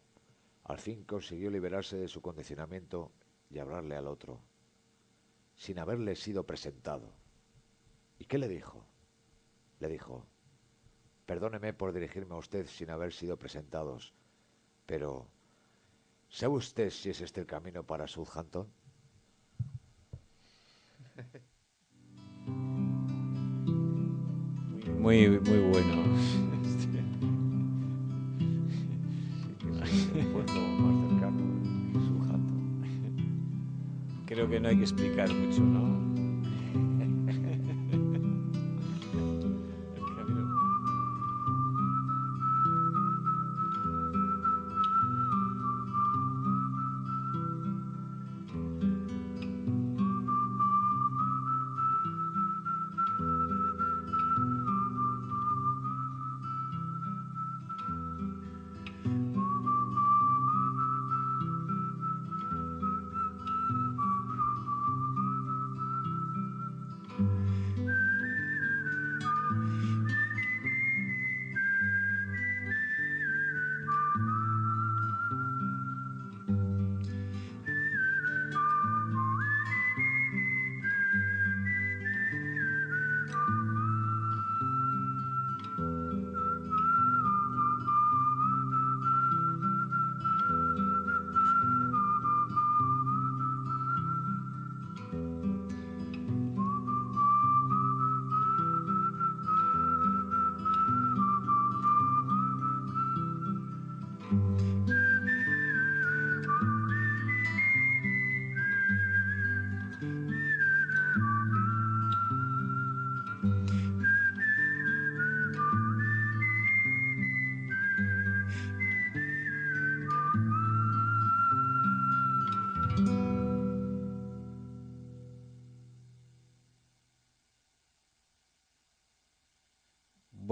[0.65, 3.11] al fin consiguió liberarse de su condicionamiento
[3.49, 4.41] y hablarle al otro,
[5.55, 7.11] sin haberle sido presentado.
[8.19, 8.85] ¿Y qué le dijo?
[9.79, 10.27] Le dijo,
[11.25, 14.13] perdóneme por dirigirme a usted sin haber sido presentados,
[14.85, 15.25] pero
[16.27, 18.67] ¿sabe usted si es este el camino para Southampton?
[24.99, 26.48] Muy, muy bueno.
[34.39, 36.08] Creo que no hay que explicar mucho, ¿no?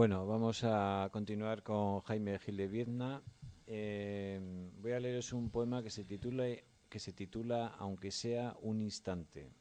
[0.07, 3.21] Bueno, vamos a continuar con Jaime Gil de Viedna.
[3.65, 4.39] Eh,
[4.81, 6.45] voy a leeros un poema que se titula
[6.87, 9.51] que se titula Aunque sea un instante.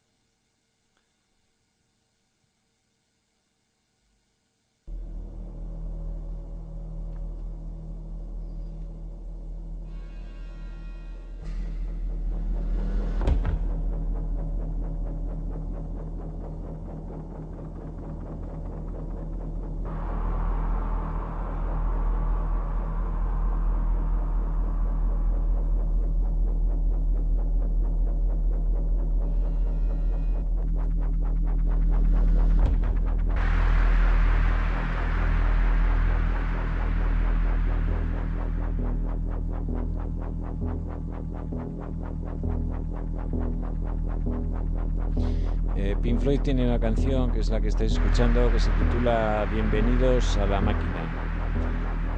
[45.79, 49.47] Eh, Pink Floyd tiene una canción que es la que estáis escuchando que se titula
[49.53, 51.17] Bienvenidos a la máquina.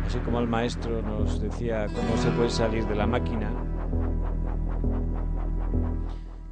[0.07, 3.51] Así como el maestro nos decía cómo se puede salir de la máquina,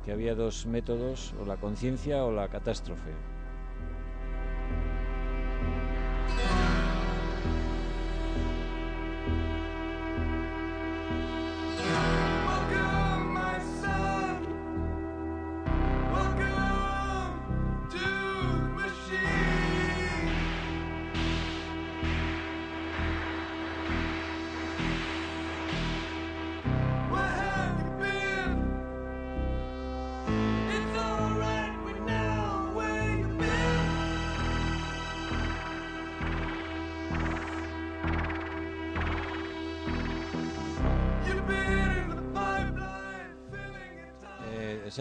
[0.04, 3.35] que había dos métodos, o la conciencia o la catástrofe.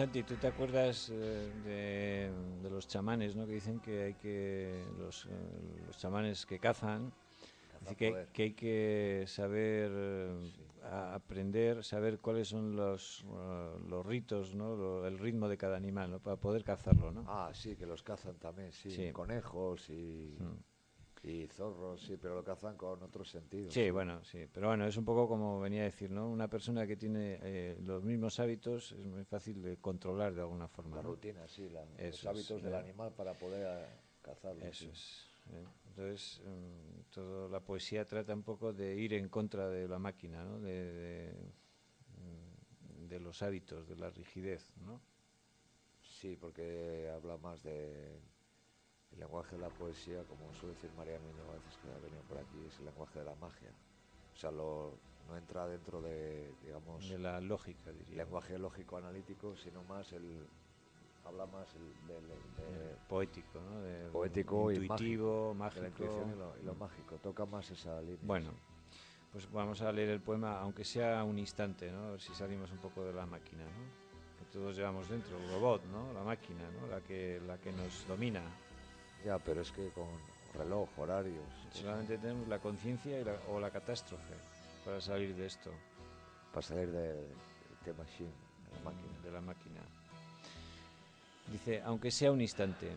[0.06, 2.30] Santi, ¿tú te acuerdas eh, de,
[2.62, 3.44] de los chamanes, ¿no?
[3.44, 7.12] Que dicen que hay que los, eh, los chamanes que cazan,
[7.98, 10.52] que, hay que saber eh,
[10.84, 13.24] aprender, saber cuáles son los,
[13.88, 14.76] los ritos, ¿no?
[14.76, 16.20] Lo- el ritmo de cada animal, ¿no?
[16.20, 17.24] Para poder cazarlo, ¿no?
[17.26, 18.88] Ah, sí, que los cazan también, sí.
[18.90, 19.10] Sí.
[19.12, 20.75] Conejos y, Mm.
[21.26, 23.74] Y zorros, sí, pero lo cazan con otros sentidos.
[23.74, 26.28] Sí, bueno, sí, pero bueno, es un poco como venía a decir, ¿no?
[26.28, 30.68] Una persona que tiene eh, los mismos hábitos es muy fácil de controlar de alguna
[30.68, 30.96] forma.
[30.96, 31.08] La ¿no?
[31.10, 32.76] rutina, sí, la- los es, hábitos del eh.
[32.76, 33.86] animal para poder eh,
[34.22, 34.64] cazarlo.
[34.64, 34.90] Eso sí.
[34.90, 35.26] es.
[35.52, 35.64] ¿eh?
[35.88, 40.44] Entonces, mm, toda la poesía trata un poco de ir en contra de la máquina,
[40.44, 40.60] ¿no?
[40.60, 41.52] de, de,
[42.18, 44.72] mm, de los hábitos, de la rigidez.
[44.84, 45.00] ¿no?
[46.02, 48.20] Sí, porque habla más de
[49.16, 52.22] el lenguaje de la poesía, como suele decir María Niño a veces que ha venido
[52.28, 53.70] por aquí, es el lenguaje de la magia.
[54.34, 54.92] O sea, lo,
[55.26, 58.16] no entra dentro de, digamos, De la lógica, diría.
[58.24, 60.46] lenguaje lógico analítico, sino más el
[61.24, 63.80] habla más el, del de- poético, ¿no?
[63.80, 66.04] De- poético intuitivo, y mágico, de la mágico.
[66.04, 67.16] intuición y lo, y lo mágico.
[67.16, 68.18] Toca más esa línea.
[68.22, 68.50] Bueno,
[69.32, 72.04] pues vamos a leer el poema, aunque sea un instante, ¿no?
[72.08, 74.38] A ver si salimos un poco de la máquina, ¿no?
[74.38, 76.12] Que todos llevamos dentro, el robot, ¿no?
[76.12, 76.86] La máquina, ¿no?
[76.86, 78.42] La que, la que nos domina.
[79.26, 80.06] Ya, pero es que con
[80.54, 81.42] reloj, horarios.
[81.72, 83.18] Solamente tenemos la conciencia
[83.48, 84.34] o la catástrofe
[84.84, 85.72] para salir de esto,
[86.52, 87.26] Para salir del
[87.84, 89.22] de machine, de la máquina.
[89.24, 89.80] de la máquina.
[91.50, 92.92] Dice, aunque sea un instante,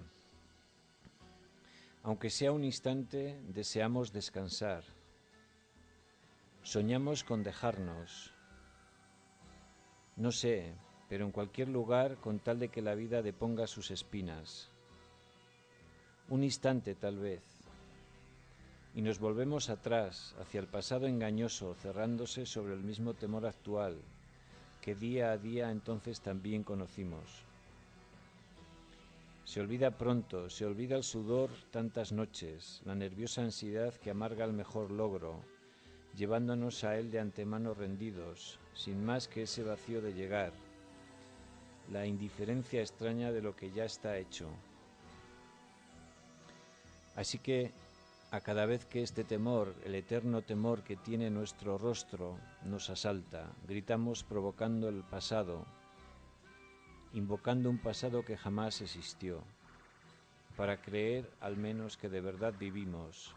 [2.03, 4.83] aunque sea un instante, deseamos descansar.
[6.61, 8.35] Soñamos con dejarnos.
[10.15, 10.75] No sé,
[11.09, 14.69] pero en cualquier lugar con tal de que la vida deponga sus espinas.
[16.29, 17.41] Un instante tal vez.
[18.93, 23.97] Y nos volvemos atrás, hacia el pasado engañoso, cerrándose sobre el mismo temor actual,
[24.79, 27.43] que día a día entonces también conocimos.
[29.43, 34.53] Se olvida pronto, se olvida el sudor tantas noches, la nerviosa ansiedad que amarga el
[34.53, 35.41] mejor logro,
[36.15, 40.53] llevándonos a él de antemano rendidos, sin más que ese vacío de llegar,
[41.91, 44.47] la indiferencia extraña de lo que ya está hecho.
[47.19, 47.73] Así que,
[48.31, 53.51] a cada vez que este temor, el eterno temor que tiene nuestro rostro, nos asalta,
[53.67, 55.65] gritamos provocando el pasado,
[57.11, 59.43] invocando un pasado que jamás existió,
[60.55, 63.35] para creer al menos que de verdad vivimos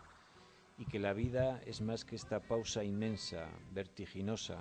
[0.78, 4.58] y que la vida es más que esta pausa inmensa, vertiginosa,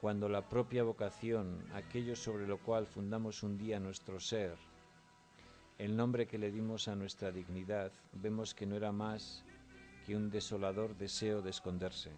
[0.00, 4.56] cuando la propia vocación, aquello sobre lo cual fundamos un día nuestro ser,
[5.82, 9.42] el nombre que le dimos a nuestra dignidad, vemos que no era más
[10.06, 12.12] que un desolador deseo de esconderse.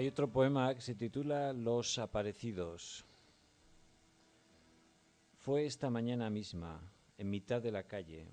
[0.00, 3.04] Hay otro poema que se titula Los aparecidos.
[5.36, 6.80] Fue esta mañana misma,
[7.18, 8.26] en mitad de la calle.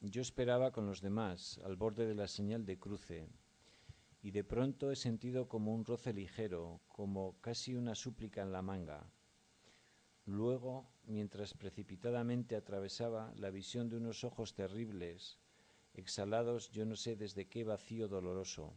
[0.00, 3.28] Yo esperaba con los demás, al borde de la señal de cruce,
[4.22, 8.62] y de pronto he sentido como un roce ligero, como casi una súplica en la
[8.62, 9.08] manga.
[10.26, 15.38] Luego, mientras precipitadamente atravesaba la visión de unos ojos terribles,
[15.92, 18.74] exhalados yo no sé desde qué vacío doloroso.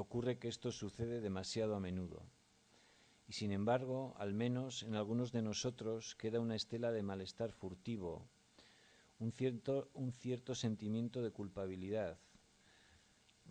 [0.00, 2.22] Ocurre que esto sucede demasiado a menudo.
[3.28, 8.24] Y sin embargo, al menos en algunos de nosotros queda una estela de malestar furtivo,
[9.18, 12.16] un cierto, un cierto sentimiento de culpabilidad.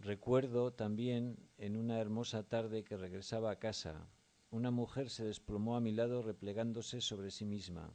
[0.02, 4.10] Recuerdo también en una hermosa tarde que regresaba a casa,
[4.50, 7.94] una mujer se desplomó a mi lado replegándose sobre sí misma.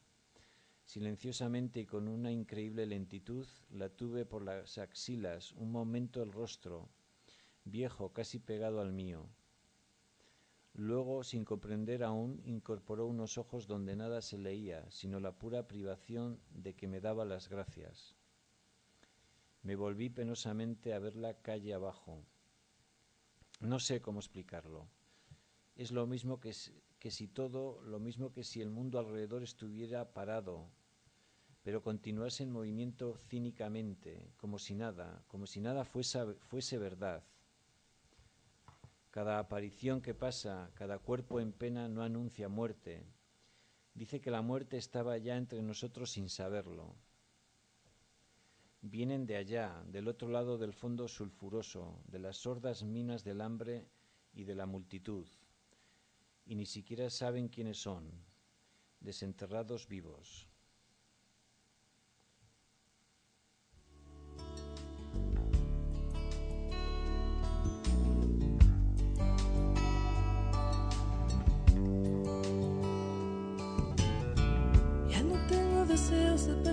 [0.85, 6.89] Silenciosamente y con una increíble lentitud la tuve por las axilas, un momento el rostro,
[7.65, 9.29] viejo, casi pegado al mío.
[10.75, 16.41] Luego, sin comprender aún, incorporó unos ojos donde nada se leía, sino la pura privación
[16.51, 18.17] de que me daba las gracias.
[19.63, 22.25] Me volví penosamente a verla calle abajo.
[23.61, 24.89] No sé cómo explicarlo.
[25.77, 26.53] Es lo mismo que,
[26.99, 30.71] que si todo, lo mismo que si el mundo alrededor estuviera parado,
[31.63, 37.25] pero continuase en movimiento cínicamente, como si nada, como si nada fuese, fuese verdad.
[39.15, 43.07] Cada aparición que pasa, cada cuerpo en pena no anuncia muerte.
[43.95, 46.97] Dice que la muerte estaba ya entre nosotros sin saberlo.
[48.83, 53.87] Vienen de allá, del otro lado del fondo sulfuroso, de las sordas minas del hambre
[54.33, 55.29] y de la multitud,
[56.45, 58.11] y ni siquiera saben quiénes son,
[58.99, 60.49] desenterrados vivos.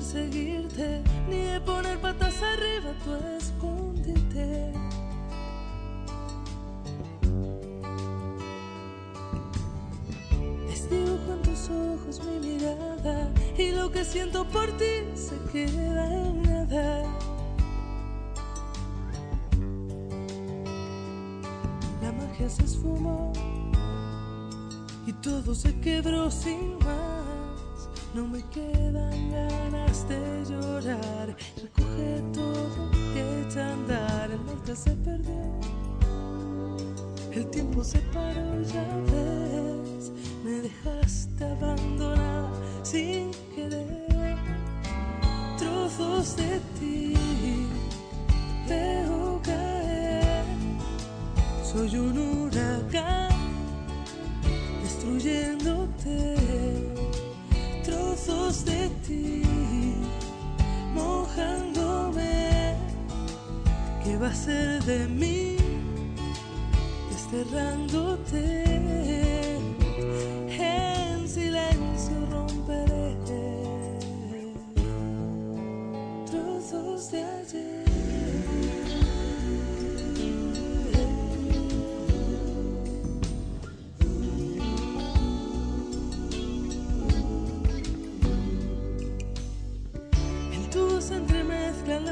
[0.02, 4.74] Perseguirte, ni de poner patas arriba tu escondite.
[10.68, 16.42] Desdibujo en tus ojos mi mirada y lo que siento por ti se queda en
[16.42, 17.04] nada.
[22.02, 23.32] La magia se esfumó
[25.06, 27.21] y todo se quebró sin más.
[28.14, 31.34] No me quedan ganas de llorar.
[31.56, 34.30] Recoge todo y echa andar.
[34.32, 35.42] El norte se perdió.
[37.32, 40.12] El tiempo se paró, ya ves.
[40.44, 42.52] Me dejaste abandonada
[42.84, 44.38] sin querer.
[45.58, 47.14] Trozos de ti
[48.68, 50.44] veo caer.
[51.64, 53.30] Soy un huracán
[54.84, 56.81] destruyéndote
[58.28, 59.42] de ti,
[60.94, 62.76] mojándome.
[64.04, 65.58] ¿Qué va a ser de mí?
[67.10, 69.31] Desterrándote.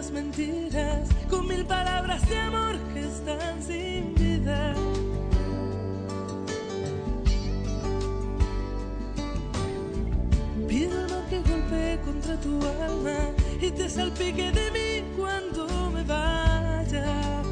[0.07, 4.73] Mentiras con mil palabras de amor que están sin vida.
[10.69, 13.17] Pido que golpee contra tu alma
[13.61, 17.43] y te salpique de mí cuando me vaya.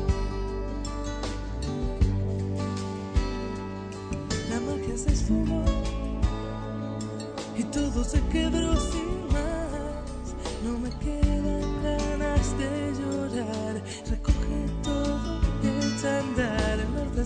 [4.49, 5.65] La magia se esfumó
[7.57, 9.06] y todo se quebró sin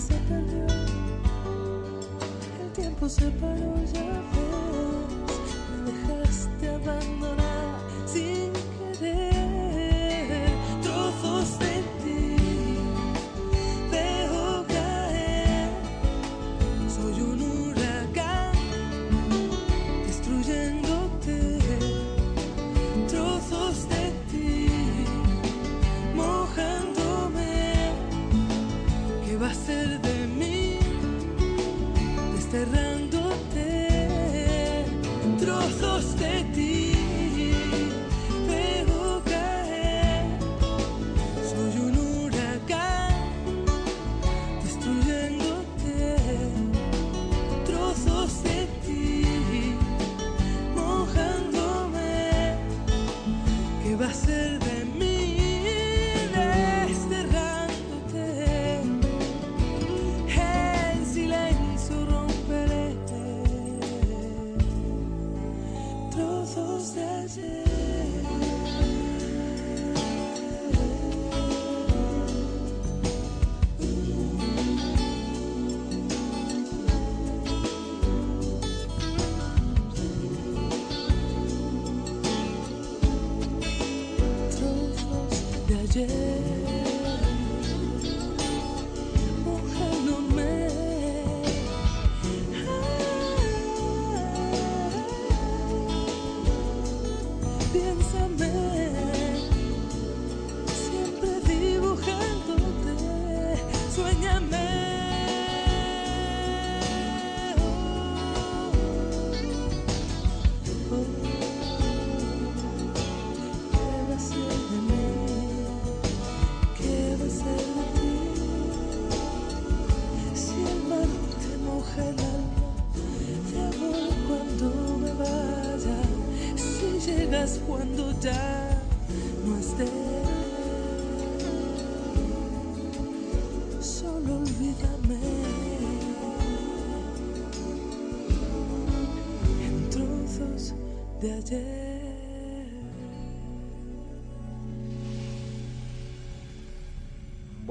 [0.08, 0.66] se perdió.
[2.62, 4.52] El tiempo se paró, ya ves.
[5.70, 7.41] Me dejaste abandonada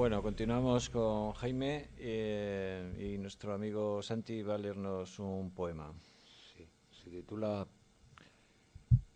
[0.01, 5.93] Bueno, continuamos con Jaime eh, y nuestro amigo Santi va a leernos un poema.
[6.23, 7.67] Sí, se titula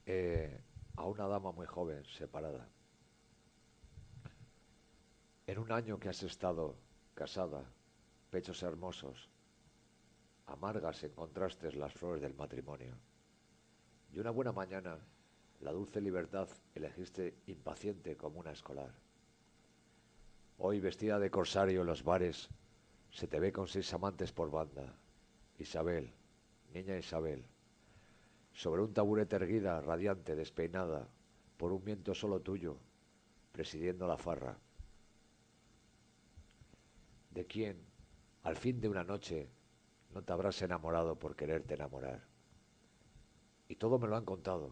[0.05, 0.61] eh,
[0.95, 2.69] A una dama muy joven, separada.
[5.47, 6.75] En un año que has estado
[7.15, 7.63] casada,
[8.29, 9.27] pechos hermosos,
[10.45, 12.95] amargas encontraste las flores del matrimonio.
[14.13, 14.99] Y una buena mañana,
[15.61, 19.04] la dulce libertad elegiste impaciente como una escolar.
[20.57, 22.49] Hoy vestida de corsario en los bares,
[23.11, 24.97] se te ve con seis amantes por banda.
[25.59, 26.13] Isabel,
[26.73, 27.45] niña Isabel,
[28.53, 31.09] sobre un taburete erguida, radiante, despeinada,
[31.57, 32.77] por un viento solo tuyo,
[33.51, 34.57] presidiendo la farra.
[37.31, 37.77] ¿De quién,
[38.43, 39.49] al fin de una noche,
[40.13, 42.23] no te habrás enamorado por quererte enamorar?
[43.67, 44.71] Y todo me lo han contado.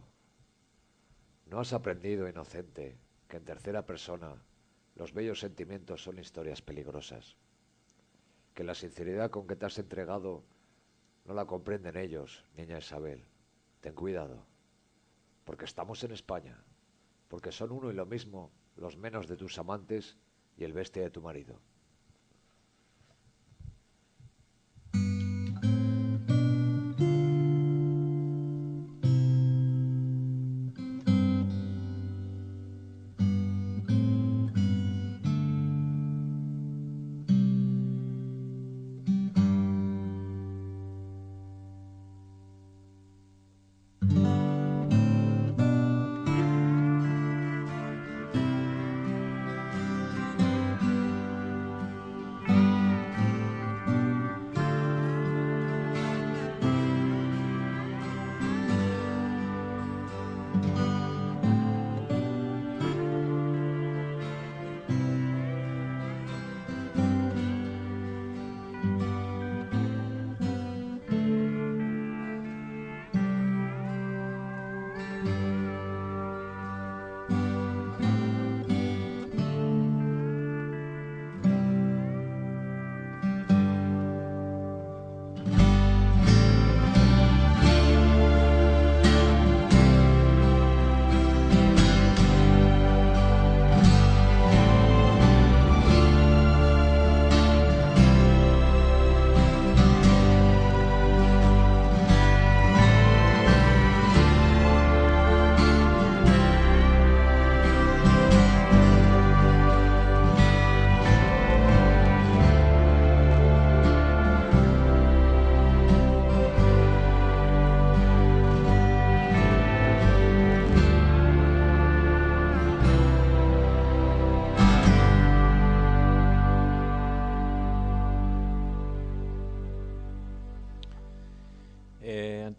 [1.45, 4.41] ¿No has aprendido, inocente, que en tercera persona
[4.95, 7.35] los bellos sentimientos son historias peligrosas?
[8.53, 10.43] Que la sinceridad con que te has entregado
[11.25, 13.25] no la comprenden ellos, niña Isabel.
[13.81, 14.45] Ten cuidado,
[15.43, 16.63] porque estamos en España,
[17.27, 20.17] porque son uno y lo mismo los menos de tus amantes
[20.57, 21.59] y el bestia de tu marido.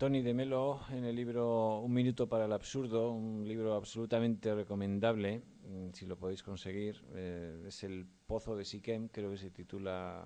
[0.04, 5.38] Antoni de Melo, en el libro Un minuto para el absurdo, un libro absolutamente recomendable,
[5.38, 10.22] mm, si lo podéis conseguir, eh, es El Pozo de Siquem, creo que se titula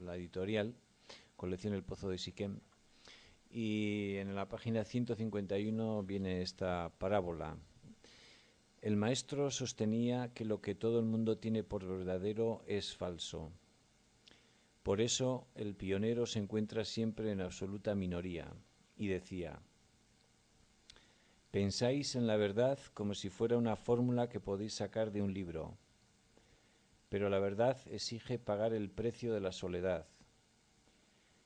[0.00, 0.74] la editorial,
[1.36, 2.60] colección El Pozo de Siquem.
[3.50, 7.58] Y en la página 151 viene esta parábola.
[8.80, 13.52] El maestro sostenía que lo que todo el mundo tiene por verdadero es falso.
[14.82, 18.50] Por eso el pionero se encuentra siempre en absoluta minoría
[18.96, 19.60] y decía,
[21.50, 25.76] pensáis en la verdad como si fuera una fórmula que podéis sacar de un libro,
[27.08, 30.06] pero la verdad exige pagar el precio de la soledad.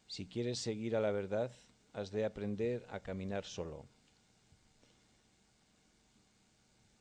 [0.07, 1.53] Si quieres seguir a la verdad,
[1.93, 3.87] has de aprender a caminar solo.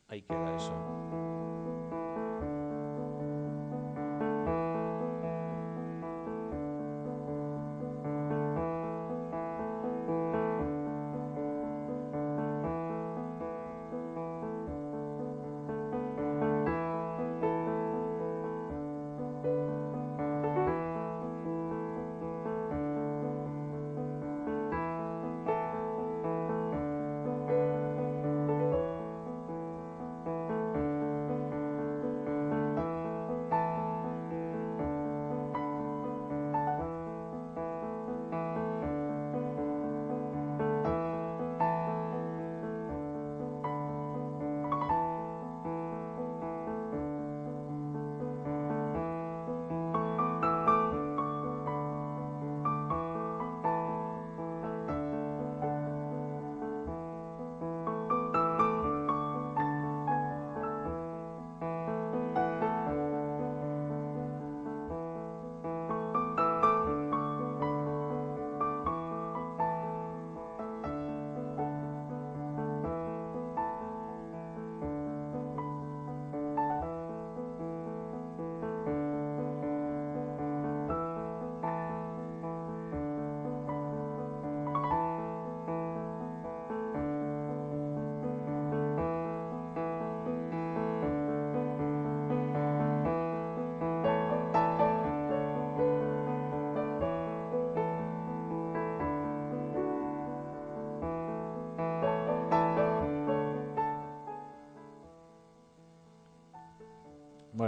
[0.10, 1.37] Ahí queda eso.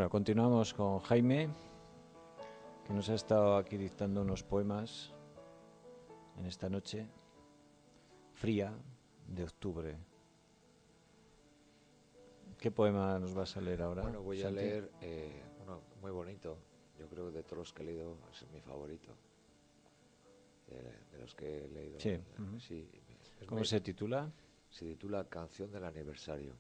[0.10, 1.50] Bueno, continuamos con Jaime,
[2.84, 5.14] que nos ha estado aquí dictando unos poemas
[6.40, 7.08] en esta noche
[8.34, 8.74] fría
[9.28, 9.96] de octubre.
[12.58, 14.02] ¿Qué poema nos vas a leer ahora?
[14.02, 16.58] Bueno, voy a leer eh, uno muy bonito.
[16.98, 19.14] Yo creo que de todos los que he leído es mi favorito.
[20.68, 20.82] De,
[21.12, 22.00] de los que he leído.
[22.00, 22.24] Sí, eh,
[22.60, 22.90] sí,
[23.46, 24.32] ¿Cómo muy- se titula?
[24.72, 26.54] se titula Canción del aniversario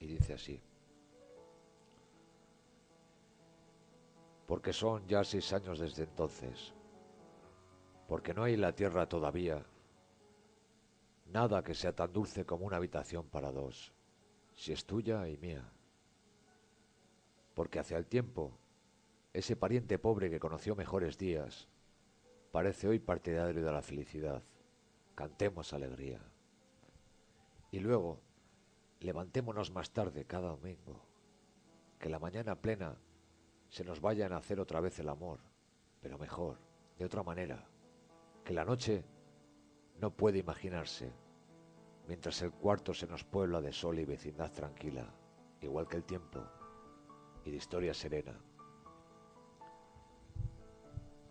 [0.00, 0.60] y dice así.
[4.46, 6.72] Porque son ya seis años desde entonces.
[8.08, 9.64] Porque no hay en la tierra todavía
[11.32, 13.92] nada que sea tan dulce como una habitación para dos,
[14.54, 15.68] si es tuya y mía.
[17.54, 18.58] Porque hacia el tiempo,
[19.32, 21.68] ese pariente pobre que conoció mejores días,
[22.52, 24.42] parece hoy partidario de la felicidad.
[25.14, 26.20] Cantemos alegría.
[27.70, 28.20] Y luego,
[29.00, 31.02] levantémonos más tarde cada domingo.
[31.98, 32.96] Que la mañana plena
[33.68, 35.40] se nos vaya a nacer otra vez el amor,
[36.00, 36.58] pero mejor,
[36.98, 37.68] de otra manera.
[38.44, 39.04] Que la noche
[40.00, 41.12] no puede imaginarse,
[42.06, 45.12] mientras el cuarto se nos puebla de sol y vecindad tranquila,
[45.60, 46.42] igual que el tiempo,
[47.44, 48.38] y de historia serena.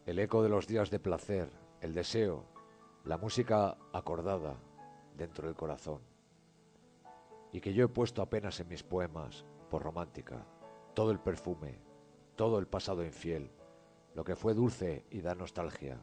[0.06, 1.50] El eco de los días de placer,
[1.82, 2.46] el deseo,
[3.06, 4.58] la música acordada
[5.16, 6.02] dentro del corazón
[7.56, 10.46] y que yo he puesto apenas en mis poemas, por romántica,
[10.94, 11.80] todo el perfume,
[12.36, 13.52] todo el pasado infiel,
[14.14, 16.02] lo que fue dulce y da nostalgia.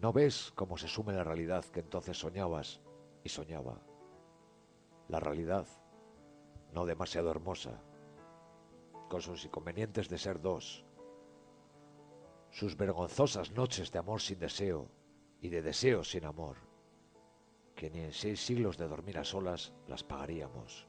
[0.00, 2.80] ¿No ves cómo se sume la realidad que entonces soñabas
[3.24, 3.80] y soñaba?
[5.08, 5.66] La realidad,
[6.72, 7.80] no demasiado hermosa,
[9.08, 10.84] con sus inconvenientes de ser dos,
[12.50, 14.88] sus vergonzosas noches de amor sin deseo
[15.40, 16.56] y de deseo sin amor
[17.76, 20.88] que ni en seis siglos de dormir a solas las pagaríamos,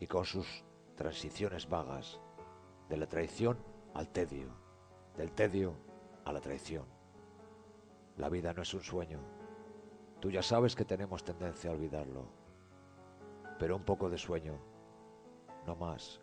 [0.00, 0.64] y con sus
[0.96, 2.20] transiciones vagas,
[2.88, 3.58] de la traición
[3.94, 4.48] al tedio,
[5.16, 5.74] del tedio
[6.24, 6.84] a la traición.
[8.16, 9.20] La vida no es un sueño,
[10.20, 12.26] tú ya sabes que tenemos tendencia a olvidarlo,
[13.58, 14.58] pero un poco de sueño,
[15.66, 16.20] no más.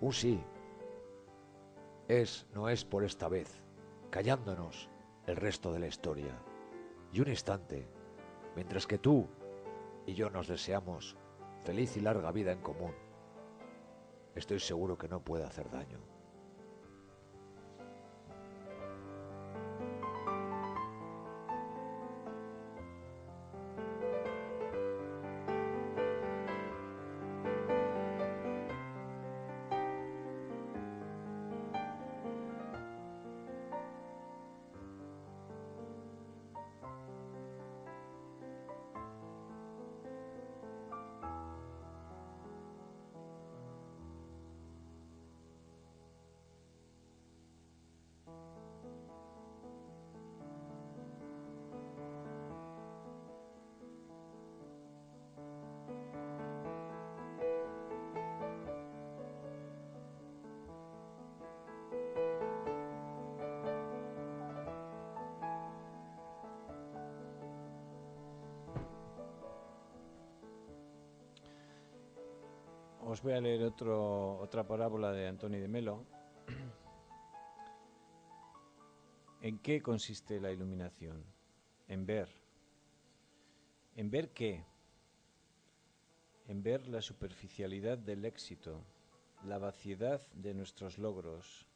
[0.00, 0.42] Un sí,
[2.08, 3.62] es, no es por esta vez,
[4.10, 4.88] callándonos
[5.26, 6.32] el resto de la historia,
[7.12, 7.86] y un instante,
[8.56, 9.26] mientras que tú
[10.06, 11.16] y yo nos deseamos
[11.64, 12.92] feliz y larga vida en común,
[14.34, 16.13] estoy seguro que no puede hacer daño.
[73.14, 76.04] Os voy a leer otra parábola de Antoni de Melo.
[79.40, 81.24] ¿En qué consiste la iluminación?
[81.86, 82.28] En ver.
[83.94, 84.64] ¿En ver qué?
[86.48, 88.80] En ver la superficialidad del éxito,
[89.44, 91.68] la vaciedad de nuestros logros,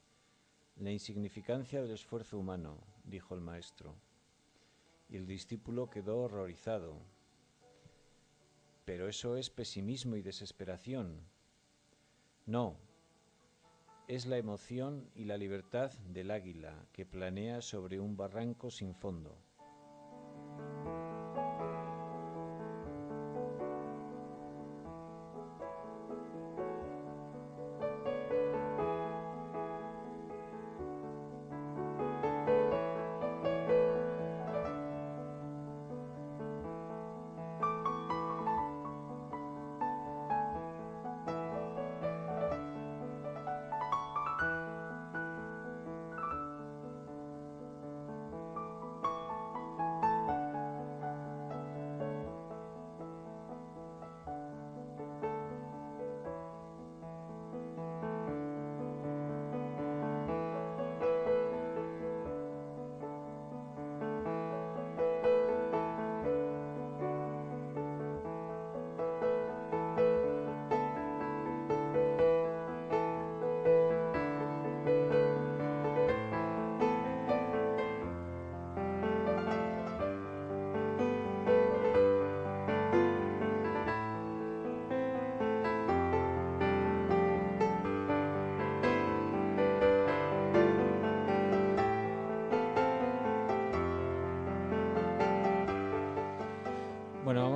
[0.75, 3.95] la insignificancia del esfuerzo humano, dijo el maestro.
[5.09, 6.97] Y el discípulo quedó horrorizado.
[8.89, 11.21] Pero eso es pesimismo y desesperación.
[12.47, 12.79] No,
[14.07, 19.37] es la emoción y la libertad del águila que planea sobre un barranco sin fondo.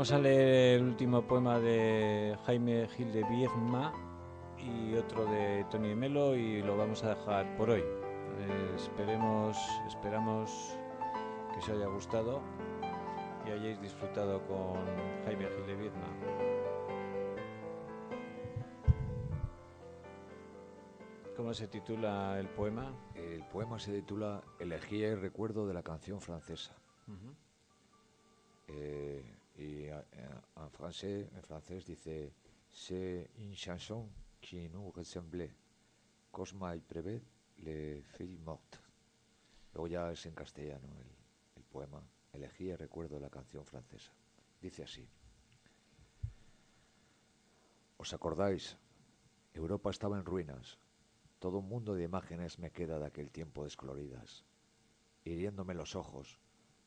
[0.03, 3.93] Vamos a leer el último poema de Jaime Gil de Viezma
[4.59, 7.83] y otro de Tony de Melo y lo vamos a dejar por hoy.
[7.83, 10.77] Eh, esperemos, esperamos
[11.53, 12.43] que os haya gustado
[13.47, 14.75] y hayáis disfrutado con
[15.25, 16.09] Jaime Gil de Viezma.
[21.37, 22.93] ¿Cómo se titula el poema?
[23.15, 26.75] El poema se titula Elegía y recuerdo de la canción francesa.
[28.67, 30.05] Eh, y eh,
[30.57, 32.33] en en francés dice
[32.71, 34.09] C'est une chanson
[34.41, 35.55] qui nous ressemblait.
[36.31, 37.23] Cosma y Prevet,
[37.57, 38.81] filles mortes.
[39.75, 41.07] Luego ya es en castellano el,
[41.57, 42.03] el poema
[42.33, 44.13] Elegía recuerdo la canción francesa.
[44.61, 45.07] Dice así.
[47.99, 48.79] ¿Os acordáis?
[49.53, 50.79] Europa estaba en ruinas.
[51.39, 54.45] Todo un mundo de imágenes me queda de aquel tiempo descoloridas,
[55.25, 56.41] hiriéndome los ojos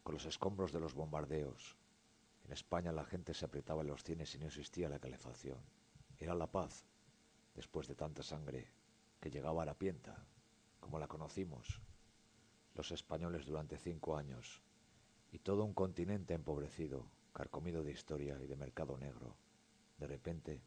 [0.04, 1.78] con los escombros de los bombardeos.
[2.46, 5.58] En España la gente se apretaba en los cines y no existía la calefacción.
[6.20, 6.86] Era la paz,
[7.56, 8.72] después de tanta sangre,
[9.20, 10.24] que llegaba a la pienta,
[10.80, 11.82] como la conocimos,
[12.76, 14.62] los españoles durante cinco años,
[15.32, 19.36] y todo un continente empobrecido, carcomido de historia y de mercado negro,
[19.98, 20.62] de repente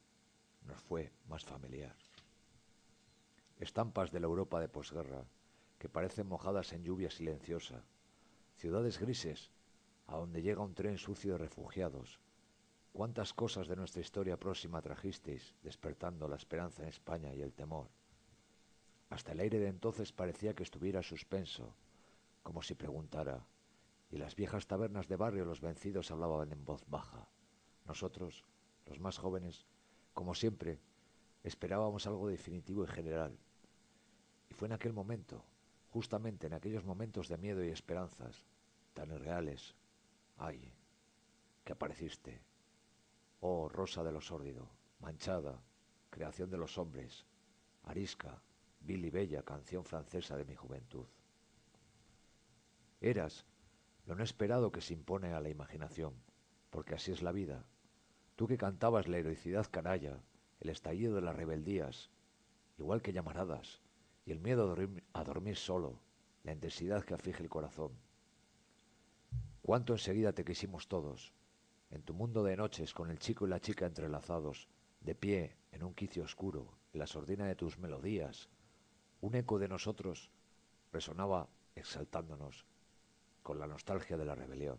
[0.63, 1.95] nos fue más familiar.
[3.61, 5.25] Estampas de la Europa de posguerra,
[5.79, 7.85] que parecen mojadas en lluvia silenciosa,
[8.57, 9.51] ciudades grises,
[10.09, 12.19] a donde llega un tren sucio de refugiados.
[12.93, 17.89] ¿Cuántas cosas de nuestra historia próxima trajisteis, despertando la esperanza en España y el temor?
[19.11, 21.75] Hasta el aire de entonces parecía que estuviera suspenso,
[22.43, 23.47] como si preguntara,
[24.11, 27.29] y las viejas tabernas de barrio los vencidos hablaban en voz baja.
[27.87, 28.45] Nosotros,
[28.87, 29.67] los más jóvenes,
[30.15, 30.81] como siempre,
[31.45, 33.39] esperábamos algo definitivo y general.
[34.49, 35.45] Y fue en aquel momento,
[35.91, 38.47] justamente en aquellos momentos de miedo y esperanzas,
[38.95, 39.77] tan irreales,
[40.39, 40.73] ay,
[41.65, 42.41] que apareciste.
[43.41, 44.69] Oh, rosa de lo sórdido,
[45.01, 45.61] manchada,
[46.11, 47.27] creación de los hombres,
[47.85, 48.43] arisca,
[48.81, 51.07] vil y bella canción francesa de mi juventud.
[53.01, 53.47] Eras
[54.07, 56.15] lo no esperado que se impone a la imaginación,
[56.71, 57.67] porque así es la vida.
[58.37, 60.23] Tú que cantabas la heroicidad canalla,
[60.61, 62.11] el estallido de las rebeldías,
[62.79, 63.83] igual que llamaradas,
[64.25, 66.01] y el miedo a dormir, a dormir solo,
[66.43, 67.93] la intensidad que aflige el corazón.
[69.69, 71.35] Cuánto enseguida te quisimos todos,
[71.91, 74.67] en tu mundo de noches con el chico y la chica entrelazados,
[75.03, 78.49] de pie en un quicio oscuro, en la sordina de tus melodías,
[79.21, 80.31] un eco de nosotros
[80.91, 82.65] resonaba exaltándonos
[83.43, 84.79] con la nostalgia de la rebelión.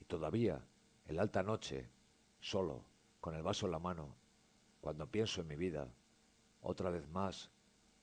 [0.00, 0.62] Y todavía,
[1.06, 1.88] en la alta noche,
[2.40, 2.84] solo,
[3.22, 4.16] con el vaso en la mano,
[4.82, 5.88] cuando pienso en mi vida,
[6.60, 7.50] otra vez más,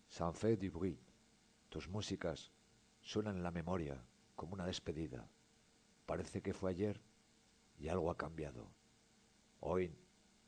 [0.08, 0.98] San fait du bruit,
[1.70, 2.52] tus músicas
[3.04, 4.04] suenan en la memoria
[4.36, 5.30] como una despedida.
[6.06, 7.02] Parece que fue ayer
[7.78, 8.72] y algo ha cambiado.
[9.60, 9.96] Hoy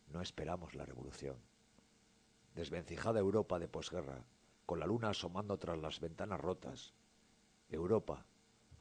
[0.07, 1.37] no esperamos la revolución.
[2.53, 4.25] Desvencijada Europa de posguerra,
[4.65, 6.93] con la luna asomando tras las ventanas rotas.
[7.69, 8.25] Europa,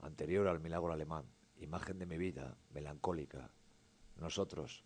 [0.00, 3.50] anterior al milagro alemán, imagen de mi vida, melancólica.
[4.16, 4.84] Nosotros,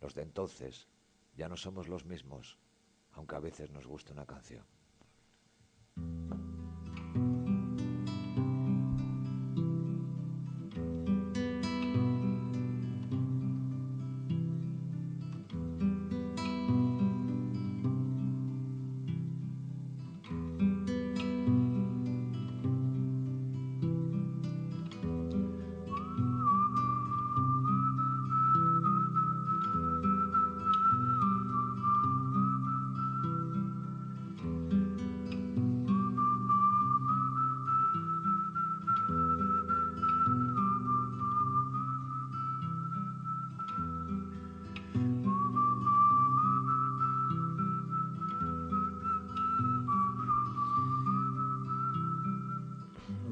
[0.00, 0.88] los de entonces,
[1.34, 2.58] ya no somos los mismos,
[3.12, 4.66] aunque a veces nos guste una canción.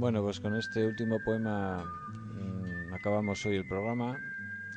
[0.08, 4.18] Bueno, pues con este último poema mm, acabamos hoy el programa.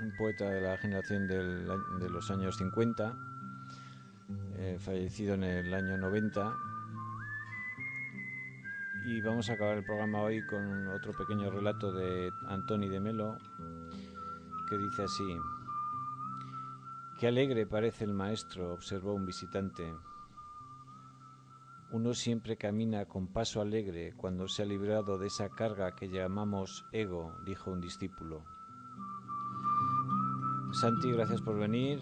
[0.02, 3.18] Un poeta de la generación de los años 50,
[4.58, 6.54] eh, fallecido en el año 90.
[9.06, 13.38] Y vamos a acabar el programa hoy con otro pequeño relato de Antoni de Melo,
[14.70, 15.38] que dice así.
[17.22, 19.94] Qué alegre parece el maestro, observó un visitante.
[21.92, 26.86] Uno siempre camina con paso alegre cuando se ha librado de esa carga que llamamos
[26.94, 28.44] ego, dijo un discípulo.
[30.74, 32.00] Santi, gracias por venir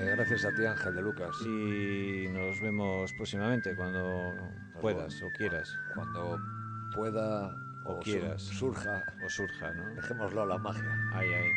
[0.00, 1.30] Eh, gracias a ti, Ángel de Lucas.
[1.46, 4.32] y nos vemos próximamente cuando
[4.80, 6.38] puedas o quieras Cuando
[6.96, 8.42] pueda O quieras.
[8.42, 9.94] surja, o surja, ¿no?
[9.94, 11.10] dejémoslo a la magia.
[11.12, 11.50] Ahí, ahí.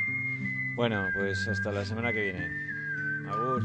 [0.76, 2.48] Bueno, pues hasta la semana que viene.
[3.28, 3.64] Agur.